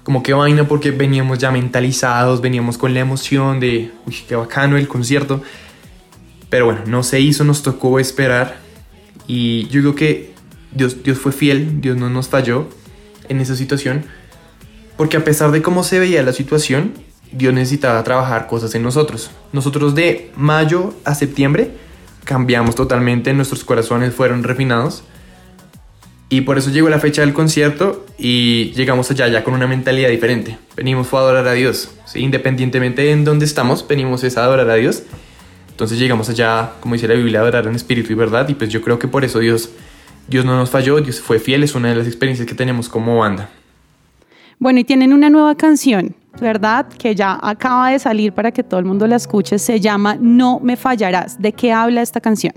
como 0.04 0.22
qué 0.22 0.34
vaina 0.34 0.68
porque 0.68 0.92
veníamos 0.92 1.40
ya 1.40 1.52
mentalizados, 1.52 2.42
veníamos 2.42 2.78
con 2.78 2.94
la 2.94 3.00
emoción 3.00 3.60
de, 3.60 3.92
uy, 4.06 4.16
qué 4.28 4.36
bacano 4.36 4.78
el 4.78 4.88
concierto. 4.88 5.42
Pero 6.50 6.66
bueno, 6.66 6.82
no 6.86 7.04
se 7.04 7.20
hizo, 7.20 7.44
nos 7.44 7.64
tocó 7.64 8.00
esperar 8.00 8.58
y 9.28 9.68
yo 9.68 9.82
digo 9.82 9.96
que 9.96 10.34
Dios, 10.72 11.04
Dios 11.04 11.20
fue 11.20 11.32
fiel, 11.32 11.82
Dios 11.82 11.98
no 11.98 12.10
nos 12.10 12.28
falló 12.28 12.68
en 13.28 13.40
esa 13.40 13.56
situación, 13.56 14.06
porque 15.00 15.16
a 15.16 15.24
pesar 15.24 15.52
de 15.52 15.62
cómo 15.62 15.86
se 15.86 15.98
veía 15.98 16.22
la 16.24 16.34
situación, 16.34 16.92
Dios 17.32 17.54
necesitaba 17.54 18.04
trabajar 18.04 18.48
cosas 18.48 18.76
en 18.76 18.84
nosotros. 18.84 19.32
Nosotros 19.54 19.96
de 19.96 20.30
mayo 20.36 20.94
a 21.06 21.16
septiembre 21.16 21.72
cambiamos 22.26 22.76
totalmente, 22.76 23.34
nuestros 23.34 23.64
corazones 23.64 24.14
fueron 24.14 24.44
refinados. 24.44 25.04
Y 26.28 26.42
por 26.42 26.58
eso 26.58 26.70
llegó 26.70 26.90
la 26.90 27.00
fecha 27.00 27.22
del 27.22 27.32
concierto 27.32 28.06
y 28.18 28.74
llegamos 28.74 29.10
allá 29.10 29.30
ya 29.30 29.46
con 29.46 29.54
una 29.54 29.68
mentalidad 29.68 30.10
diferente. 30.10 30.58
Venimos 30.76 31.14
a 31.14 31.18
adorar 31.20 31.48
a 31.48 31.54
Dios. 31.54 31.92
Independientemente 32.16 33.04
de 33.04 33.12
en 33.12 33.24
dónde 33.24 33.46
estamos, 33.46 33.88
venimos 33.88 34.22
a 34.26 34.44
adorar 34.44 34.70
a 34.70 34.76
Dios. 34.76 35.04
Entonces 35.70 35.98
llegamos 35.98 36.28
allá, 36.28 36.74
como 36.82 36.96
dice 36.96 37.08
la 37.08 37.14
Biblia, 37.14 37.40
a 37.40 37.44
adorar 37.44 37.68
en 37.68 37.76
espíritu 37.76 38.12
y 38.12 38.16
verdad. 38.16 38.50
Y 38.50 38.54
pues 38.54 38.70
yo 38.70 38.82
creo 38.82 39.00
que 39.00 39.08
por 39.08 39.24
eso 39.24 39.40
Dios, 39.40 39.70
Dios 40.28 40.44
no 40.44 40.58
nos 40.58 40.70
falló, 40.70 41.00
Dios 41.00 41.22
fue 41.22 41.40
fiel. 41.40 41.64
Es 41.64 41.74
una 41.74 41.88
de 41.88 41.96
las 41.96 42.06
experiencias 42.06 42.46
que 42.46 42.54
tenemos 42.54 42.90
como 42.90 43.18
banda. 43.20 43.50
Bueno, 44.60 44.80
y 44.80 44.84
tienen 44.84 45.14
una 45.14 45.30
nueva 45.30 45.56
canción, 45.56 46.18
¿verdad? 46.42 46.86
Que 46.88 47.16
ya 47.16 47.40
acaba 47.42 47.92
de 47.92 48.00
salir 48.00 48.34
para 48.34 48.52
que 48.52 48.62
todo 48.62 48.78
el 48.82 48.86
mundo 48.86 49.08
la 49.08 49.16
escuche. 49.16 49.58
Se 49.58 49.80
llama 49.80 50.18
No 50.20 50.60
me 50.60 50.76
fallarás. 50.76 51.42
¿De 51.42 51.54
qué 51.54 51.72
habla 51.72 52.02
esta 52.02 52.20
canción? 52.20 52.54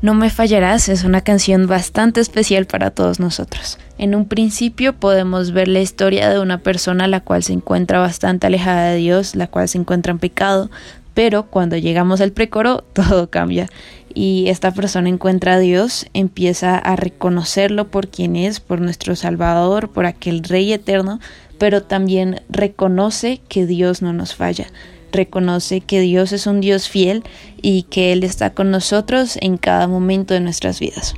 No 0.00 0.14
me 0.14 0.30
fallarás 0.30 0.88
es 0.88 1.04
una 1.04 1.20
canción 1.20 1.66
bastante 1.66 2.22
especial 2.22 2.64
para 2.64 2.90
todos 2.90 3.20
nosotros. 3.20 3.78
En 3.98 4.14
un 4.14 4.24
principio 4.24 4.94
podemos 4.94 5.52
ver 5.52 5.68
la 5.68 5.80
historia 5.80 6.30
de 6.30 6.40
una 6.40 6.56
persona 6.56 7.06
la 7.06 7.20
cual 7.20 7.42
se 7.42 7.52
encuentra 7.52 7.98
bastante 7.98 8.46
alejada 8.46 8.92
de 8.92 8.96
Dios, 8.96 9.36
la 9.36 9.48
cual 9.48 9.68
se 9.68 9.76
encuentra 9.76 10.12
en 10.12 10.18
pecado, 10.18 10.70
pero 11.12 11.42
cuando 11.42 11.76
llegamos 11.76 12.22
al 12.22 12.32
precoro 12.32 12.84
todo 12.94 13.28
cambia 13.28 13.68
y 14.14 14.48
esta 14.48 14.72
persona 14.72 15.08
encuentra 15.08 15.54
a 15.54 15.58
Dios, 15.58 16.06
empieza 16.14 16.76
a 16.78 16.96
reconocerlo 16.96 17.88
por 17.88 18.08
quien 18.08 18.36
es, 18.36 18.60
por 18.60 18.80
nuestro 18.80 19.16
Salvador, 19.16 19.90
por 19.90 20.06
aquel 20.06 20.42
Rey 20.42 20.72
eterno, 20.72 21.20
pero 21.58 21.82
también 21.82 22.40
reconoce 22.48 23.40
que 23.48 23.66
Dios 23.66 24.02
no 24.02 24.12
nos 24.12 24.34
falla, 24.34 24.66
reconoce 25.12 25.80
que 25.80 26.00
Dios 26.00 26.32
es 26.32 26.46
un 26.46 26.60
Dios 26.60 26.88
fiel 26.88 27.22
y 27.62 27.84
que 27.84 28.12
Él 28.12 28.24
está 28.24 28.50
con 28.50 28.70
nosotros 28.70 29.38
en 29.40 29.56
cada 29.56 29.86
momento 29.86 30.34
de 30.34 30.40
nuestras 30.40 30.80
vidas. 30.80 31.14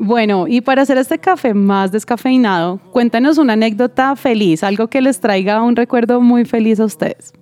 Bueno, 0.00 0.46
y 0.46 0.60
para 0.60 0.82
hacer 0.82 0.96
este 0.96 1.18
café 1.18 1.54
más 1.54 1.90
descafeinado, 1.90 2.78
cuéntanos 2.92 3.36
una 3.36 3.54
anécdota 3.54 4.14
feliz, 4.14 4.62
algo 4.62 4.86
que 4.86 5.00
les 5.00 5.18
traiga 5.18 5.60
un 5.60 5.74
recuerdo 5.74 6.20
muy 6.20 6.44
feliz 6.44 6.78
a 6.78 6.84
ustedes 6.84 7.32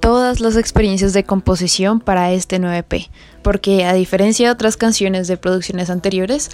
todas 0.00 0.40
las 0.40 0.56
experiencias 0.56 1.12
de 1.12 1.24
composición 1.24 2.00
para 2.00 2.32
este 2.32 2.58
9P, 2.58 3.08
porque 3.42 3.84
a 3.84 3.92
diferencia 3.92 4.48
de 4.48 4.52
otras 4.52 4.76
canciones 4.76 5.28
de 5.28 5.36
producciones 5.36 5.90
anteriores, 5.90 6.50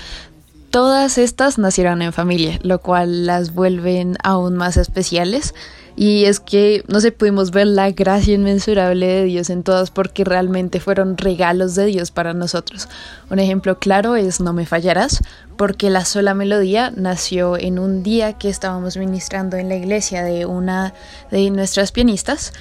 todas 0.70 1.16
estas 1.16 1.56
nacieron 1.56 2.02
en 2.02 2.12
familia, 2.12 2.58
lo 2.62 2.80
cual 2.80 3.24
las 3.24 3.54
vuelven 3.54 4.16
aún 4.22 4.56
más 4.56 4.76
especiales. 4.76 5.54
Y 5.98 6.26
es 6.26 6.40
que 6.40 6.84
no 6.88 7.00
sé, 7.00 7.10
pudimos 7.10 7.50
ver 7.52 7.68
la 7.68 7.90
gracia 7.90 8.34
inmensurable 8.34 9.06
de 9.06 9.24
Dios 9.24 9.48
en 9.48 9.62
todas 9.62 9.90
porque 9.90 10.24
realmente 10.24 10.78
fueron 10.78 11.16
regalos 11.16 11.74
de 11.74 11.86
Dios 11.86 12.10
para 12.10 12.34
nosotros. 12.34 12.86
Un 13.30 13.38
ejemplo 13.38 13.78
claro 13.78 14.14
es 14.14 14.38
No 14.40 14.52
me 14.52 14.66
fallarás, 14.66 15.22
porque 15.56 15.88
la 15.88 16.04
sola 16.04 16.34
melodía 16.34 16.92
nació 16.94 17.56
en 17.56 17.78
un 17.78 18.02
día 18.02 18.34
que 18.34 18.50
estábamos 18.50 18.98
ministrando 18.98 19.56
en 19.56 19.70
la 19.70 19.76
iglesia 19.76 20.22
de 20.22 20.44
una 20.44 20.92
de 21.30 21.48
nuestras 21.50 21.92
pianistas 21.92 22.52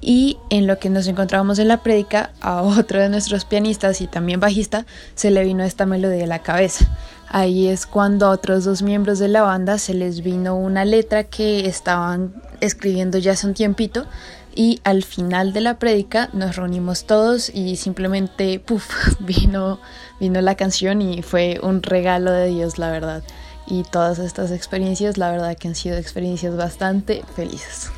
y 0.00 0.38
en 0.48 0.66
lo 0.66 0.78
que 0.78 0.90
nos 0.90 1.06
encontrábamos 1.06 1.58
en 1.58 1.68
la 1.68 1.82
prédica, 1.82 2.32
a 2.40 2.62
otro 2.62 3.00
de 3.00 3.08
nuestros 3.08 3.44
pianistas 3.44 4.00
y 4.00 4.06
también 4.06 4.40
bajista 4.40 4.86
se 5.14 5.30
le 5.30 5.44
vino 5.44 5.64
esta 5.64 5.86
melodía 5.86 6.24
a 6.24 6.28
la 6.28 6.40
cabeza. 6.40 6.88
Ahí 7.28 7.68
es 7.68 7.86
cuando 7.86 8.26
a 8.26 8.30
otros 8.30 8.64
dos 8.64 8.82
miembros 8.82 9.20
de 9.20 9.28
la 9.28 9.42
banda 9.42 9.78
se 9.78 9.94
les 9.94 10.22
vino 10.22 10.56
una 10.56 10.84
letra 10.84 11.24
que 11.24 11.66
estaban 11.66 12.34
escribiendo 12.60 13.18
ya 13.18 13.32
hace 13.32 13.46
un 13.46 13.54
tiempito 13.54 14.06
y 14.54 14.80
al 14.82 15.04
final 15.04 15.52
de 15.52 15.60
la 15.60 15.78
prédica 15.78 16.28
nos 16.32 16.56
reunimos 16.56 17.04
todos 17.04 17.48
y 17.54 17.76
simplemente 17.76 18.58
puff, 18.58 19.14
vino, 19.20 19.80
vino 20.18 20.40
la 20.40 20.56
canción 20.56 21.02
y 21.02 21.22
fue 21.22 21.60
un 21.62 21.82
regalo 21.82 22.32
de 22.32 22.48
Dios, 22.48 22.78
la 22.78 22.90
verdad. 22.90 23.22
Y 23.66 23.84
todas 23.84 24.18
estas 24.18 24.50
experiencias, 24.50 25.16
la 25.16 25.30
verdad 25.30 25.56
que 25.56 25.68
han 25.68 25.76
sido 25.76 25.96
experiencias 25.96 26.56
bastante 26.56 27.22
felices. 27.36 27.92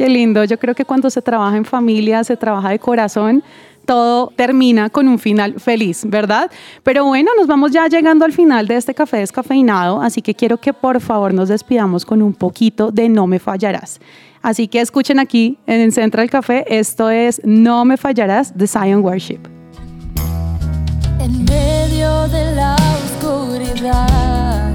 Qué 0.00 0.08
lindo. 0.08 0.42
Yo 0.44 0.58
creo 0.58 0.74
que 0.74 0.86
cuando 0.86 1.10
se 1.10 1.20
trabaja 1.20 1.58
en 1.58 1.66
familia, 1.66 2.24
se 2.24 2.34
trabaja 2.34 2.70
de 2.70 2.78
corazón, 2.78 3.42
todo 3.84 4.32
termina 4.34 4.88
con 4.88 5.06
un 5.08 5.18
final 5.18 5.60
feliz, 5.60 6.04
¿verdad? 6.06 6.50
Pero 6.82 7.04
bueno, 7.04 7.30
nos 7.36 7.46
vamos 7.46 7.70
ya 7.70 7.86
llegando 7.86 8.24
al 8.24 8.32
final 8.32 8.66
de 8.66 8.76
este 8.76 8.94
café 8.94 9.18
descafeinado, 9.18 10.00
así 10.00 10.22
que 10.22 10.34
quiero 10.34 10.56
que 10.56 10.72
por 10.72 11.02
favor 11.02 11.34
nos 11.34 11.50
despidamos 11.50 12.06
con 12.06 12.22
un 12.22 12.32
poquito 12.32 12.90
de 12.90 13.10
No 13.10 13.26
me 13.26 13.38
fallarás. 13.38 14.00
Así 14.40 14.68
que 14.68 14.80
escuchen 14.80 15.18
aquí 15.18 15.58
en 15.66 15.92
Central 15.92 16.30
Café, 16.30 16.64
esto 16.66 17.10
es 17.10 17.42
No 17.44 17.84
me 17.84 17.98
fallarás 17.98 18.56
de 18.56 18.66
Zion 18.66 19.04
Worship. 19.04 19.40
En 21.18 21.44
medio 21.44 22.26
de 22.28 22.54
la 22.54 22.74
oscuridad, 23.04 24.72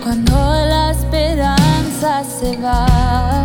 cuando 0.00 0.32
la 0.32 0.92
esperanza 0.92 2.22
se 2.22 2.56
va 2.58 3.37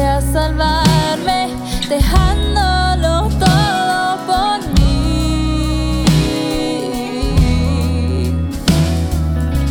a 0.00 0.20
salvarme, 0.20 1.48
dejándolo 1.88 3.28
todo 3.38 4.16
por 4.26 4.58
mí. 4.80 6.04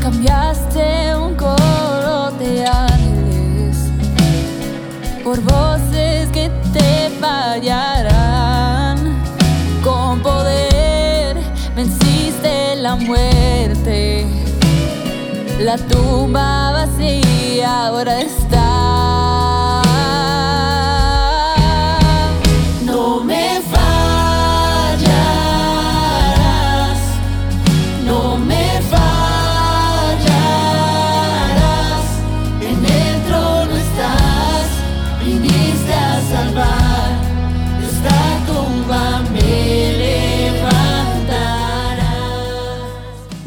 Cambiaste 0.01 1.15
un 1.17 1.36
coro 1.36 2.32
de 2.39 2.65
ángeles 2.65 3.91
por 5.26 5.41
voces 5.41 6.30
que 6.32 6.49
te 6.71 7.09
fallarán. 7.19 8.97
Con 9.84 10.21
poder 10.21 11.38
venciste 11.76 12.78
la 12.78 12.95
muerte. 12.95 14.26
La 15.59 15.76
tumba 15.78 16.71
vacía 16.71 17.88
ahora 17.88 18.21
está. 18.21 18.82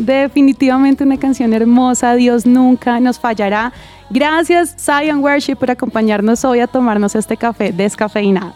Definitivamente 0.06 1.02
una 1.02 1.18
canción 1.18 1.52
hermosa, 1.52 2.14
Dios 2.14 2.46
nunca 2.46 3.00
nos 3.00 3.18
fallará. 3.18 3.72
Gracias 4.08 4.76
Zion 4.78 5.18
Worship 5.18 5.56
por 5.56 5.68
acompañarnos 5.68 6.44
hoy 6.44 6.60
a 6.60 6.68
tomarnos 6.68 7.16
este 7.16 7.36
café 7.36 7.72
descafeinado. 7.72 8.54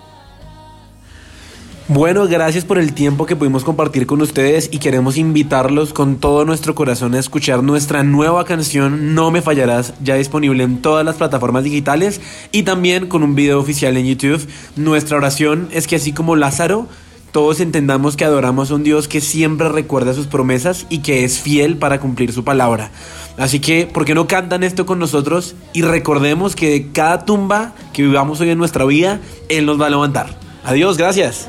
Bueno, 1.89 2.29
gracias 2.29 2.65
por 2.65 2.79
el 2.79 2.93
tiempo 2.93 3.27
que 3.27 3.35
pudimos 3.35 3.65
compartir 3.65 4.07
con 4.07 4.23
ustedes 4.23 4.69
y 4.71 4.79
queremos 4.79 5.17
invitarlos 5.17 5.93
con 5.93 6.19
todo 6.19 6.45
nuestro 6.45 6.77
corazón 6.77 7.17
a 7.17 7.19
escuchar 7.19 7.65
nuestra 7.65 8.05
nueva 8.05 8.45
canción 8.45 9.17
No 9.17 9.33
me 9.33 9.43
fallarás, 9.43 9.95
ya 10.01 10.15
disponible 10.15 10.63
en 10.63 10.81
todas 10.81 11.05
las 11.05 11.17
plataformas 11.17 11.65
digitales 11.65 12.21
y 12.53 12.63
también 12.63 13.09
con 13.09 13.25
un 13.25 13.35
video 13.35 13.59
oficial 13.59 13.97
en 13.97 14.07
YouTube. 14.07 14.47
Nuestra 14.77 15.17
oración 15.17 15.69
es 15.73 15.89
que 15.89 15.97
así 15.97 16.13
como 16.13 16.37
Lázaro, 16.37 16.87
todos 17.33 17.61
entendamos 17.61 18.17
que 18.17 18.25
adoramos 18.25 18.71
a 18.71 18.75
un 18.75 18.83
Dios 18.83 19.09
que 19.09 19.21
siempre 19.21 19.69
recuerda 19.69 20.15
sus 20.15 20.27
promesas 20.27 20.87
y 20.91 20.99
que 20.99 21.25
es 21.25 21.39
fiel 21.39 21.77
para 21.77 22.01
cumplir 22.01 22.33
su 22.33 22.45
palabra. 22.45 22.91
Así 23.39 23.61
que, 23.61 23.87
¿por 23.87 24.05
qué 24.05 24.15
no 24.15 24.27
cantan 24.27 24.63
esto 24.63 24.87
con 24.87 24.99
nosotros 24.99 25.55
y 25.73 25.83
recordemos 25.83 26.57
que 26.57 26.71
de 26.71 26.93
cada 26.93 27.25
tumba 27.25 27.73
que 27.93 28.03
vivamos 28.03 28.41
hoy 28.41 28.51
en 28.51 28.59
nuestra 28.59 28.85
vida, 28.85 29.21
Él 29.49 29.67
nos 29.67 29.81
va 29.81 29.87
a 29.87 29.91
levantar? 29.91 30.37
Adiós, 30.65 30.99
gracias. 30.99 31.49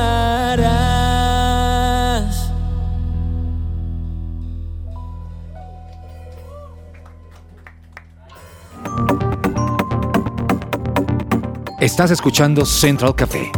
Estás 11.79 12.11
escuchando 12.11 12.65
Central 12.65 13.15
Café. 13.15 13.51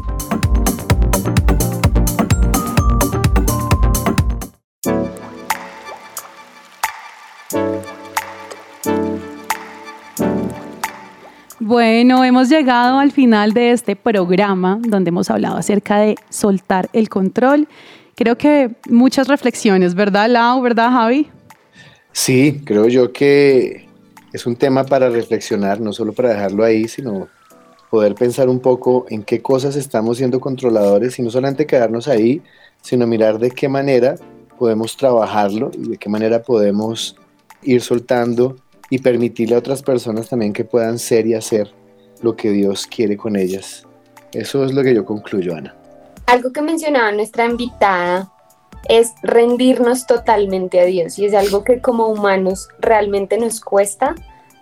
Bueno, 11.69 12.23
hemos 12.23 12.49
llegado 12.49 12.97
al 12.97 13.11
final 13.11 13.53
de 13.53 13.69
este 13.69 13.95
programa 13.95 14.79
donde 14.81 15.09
hemos 15.09 15.29
hablado 15.29 15.55
acerca 15.55 15.99
de 15.99 16.15
soltar 16.31 16.89
el 16.93 17.09
control. 17.09 17.67
Creo 18.15 18.39
que 18.39 18.71
muchas 18.89 19.27
reflexiones, 19.27 19.93
¿verdad, 19.93 20.31
Lau? 20.31 20.63
¿Verdad, 20.63 20.89
Javi? 20.89 21.29
Sí, 22.11 22.63
creo 22.65 22.87
yo 22.87 23.13
que 23.13 23.87
es 24.33 24.47
un 24.47 24.55
tema 24.55 24.83
para 24.83 25.11
reflexionar, 25.11 25.79
no 25.79 25.93
solo 25.93 26.11
para 26.11 26.29
dejarlo 26.29 26.63
ahí, 26.63 26.87
sino 26.87 27.27
poder 27.91 28.15
pensar 28.15 28.49
un 28.49 28.61
poco 28.61 29.05
en 29.09 29.21
qué 29.21 29.43
cosas 29.43 29.75
estamos 29.75 30.17
siendo 30.17 30.39
controladores 30.39 31.19
y 31.19 31.21
no 31.21 31.29
solamente 31.29 31.67
quedarnos 31.67 32.07
ahí, 32.07 32.41
sino 32.81 33.05
mirar 33.05 33.37
de 33.37 33.51
qué 33.51 33.69
manera 33.69 34.15
podemos 34.57 34.97
trabajarlo 34.97 35.69
y 35.77 35.89
de 35.89 35.97
qué 35.97 36.09
manera 36.09 36.41
podemos 36.41 37.15
ir 37.61 37.83
soltando 37.83 38.55
y 38.89 38.99
permitirle 38.99 39.55
a 39.55 39.59
otras 39.59 39.81
personas 39.81 40.29
también 40.29 40.53
que 40.53 40.65
puedan 40.65 40.99
ser 40.99 41.27
y 41.27 41.33
hacer 41.33 41.71
lo 42.21 42.35
que 42.35 42.51
Dios 42.51 42.87
quiere 42.87 43.17
con 43.17 43.35
ellas. 43.35 43.85
Eso 44.33 44.63
es 44.63 44.73
lo 44.73 44.83
que 44.83 44.93
yo 44.93 45.05
concluyo, 45.05 45.55
Ana. 45.55 45.75
Algo 46.25 46.51
que 46.51 46.61
mencionaba 46.61 47.11
nuestra 47.11 47.45
invitada 47.45 48.31
es 48.87 49.11
rendirnos 49.23 50.05
totalmente 50.05 50.79
a 50.79 50.85
Dios 50.85 51.17
y 51.19 51.25
es 51.25 51.33
algo 51.33 51.63
que 51.63 51.81
como 51.81 52.07
humanos 52.07 52.69
realmente 52.79 53.37
nos 53.37 53.61
cuesta, 53.61 54.15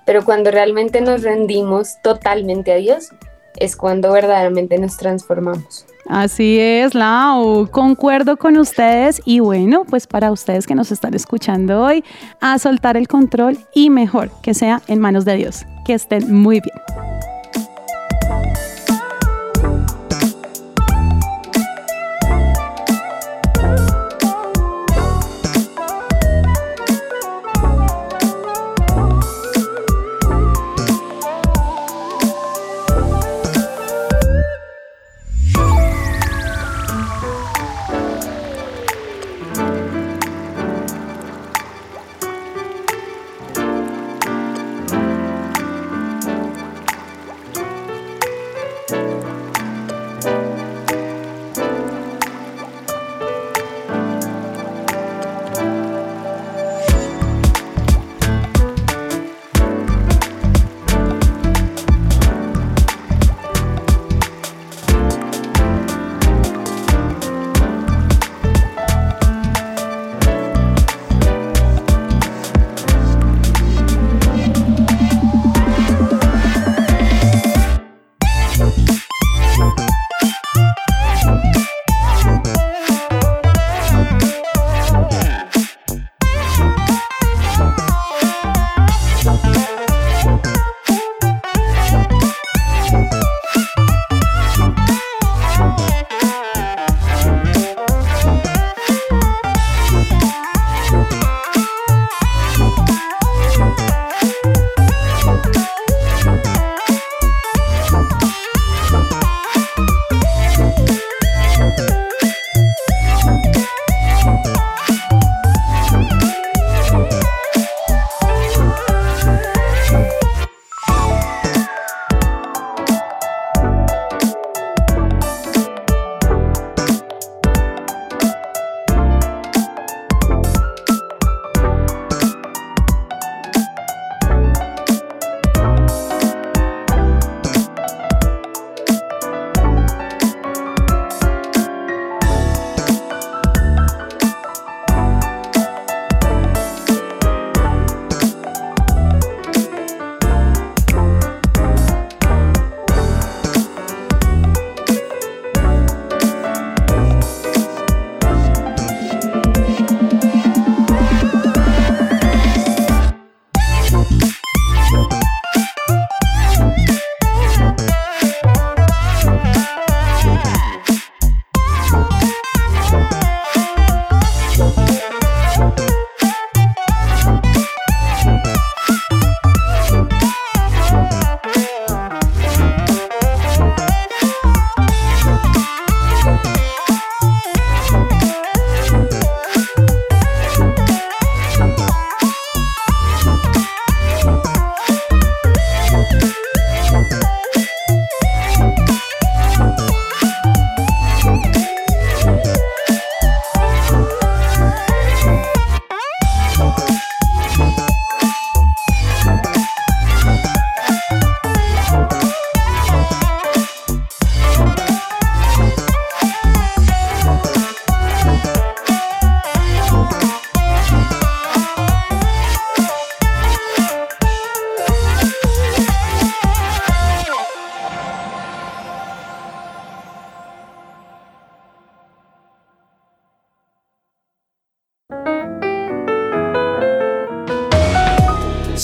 pero 0.05 0.23
cuando 0.23 0.51
realmente 0.51 1.01
nos 1.01 1.23
rendimos 1.23 2.01
totalmente 2.01 2.71
a 2.71 2.75
Dios 2.75 3.09
es 3.57 3.75
cuando 3.75 4.11
verdaderamente 4.11 4.78
nos 4.78 4.97
transformamos. 4.97 5.86
Así 6.10 6.58
es, 6.60 6.95
Lau, 6.95 7.68
concuerdo 7.70 8.38
con 8.38 8.58
ustedes 8.58 9.22
y 9.26 9.39
bueno, 9.39 9.84
pues 9.84 10.08
para 10.08 10.32
ustedes 10.32 10.66
que 10.66 10.74
nos 10.74 10.91
están 10.91 11.14
escuchando 11.14 11.84
hoy, 11.84 12.03
a 12.39 12.58
soltar 12.60 12.95
el 12.95 13.08
control 13.08 13.58
y 13.74 13.89
mejor 13.89 14.32
que 14.41 14.53
sea 14.53 14.82
en 14.88 14.99
manos 14.99 15.26
de 15.26 15.36
Dios. 15.36 15.66
Que 15.86 15.93
estén 15.93 16.34
muy 16.34 16.62
bien. 16.62 17.07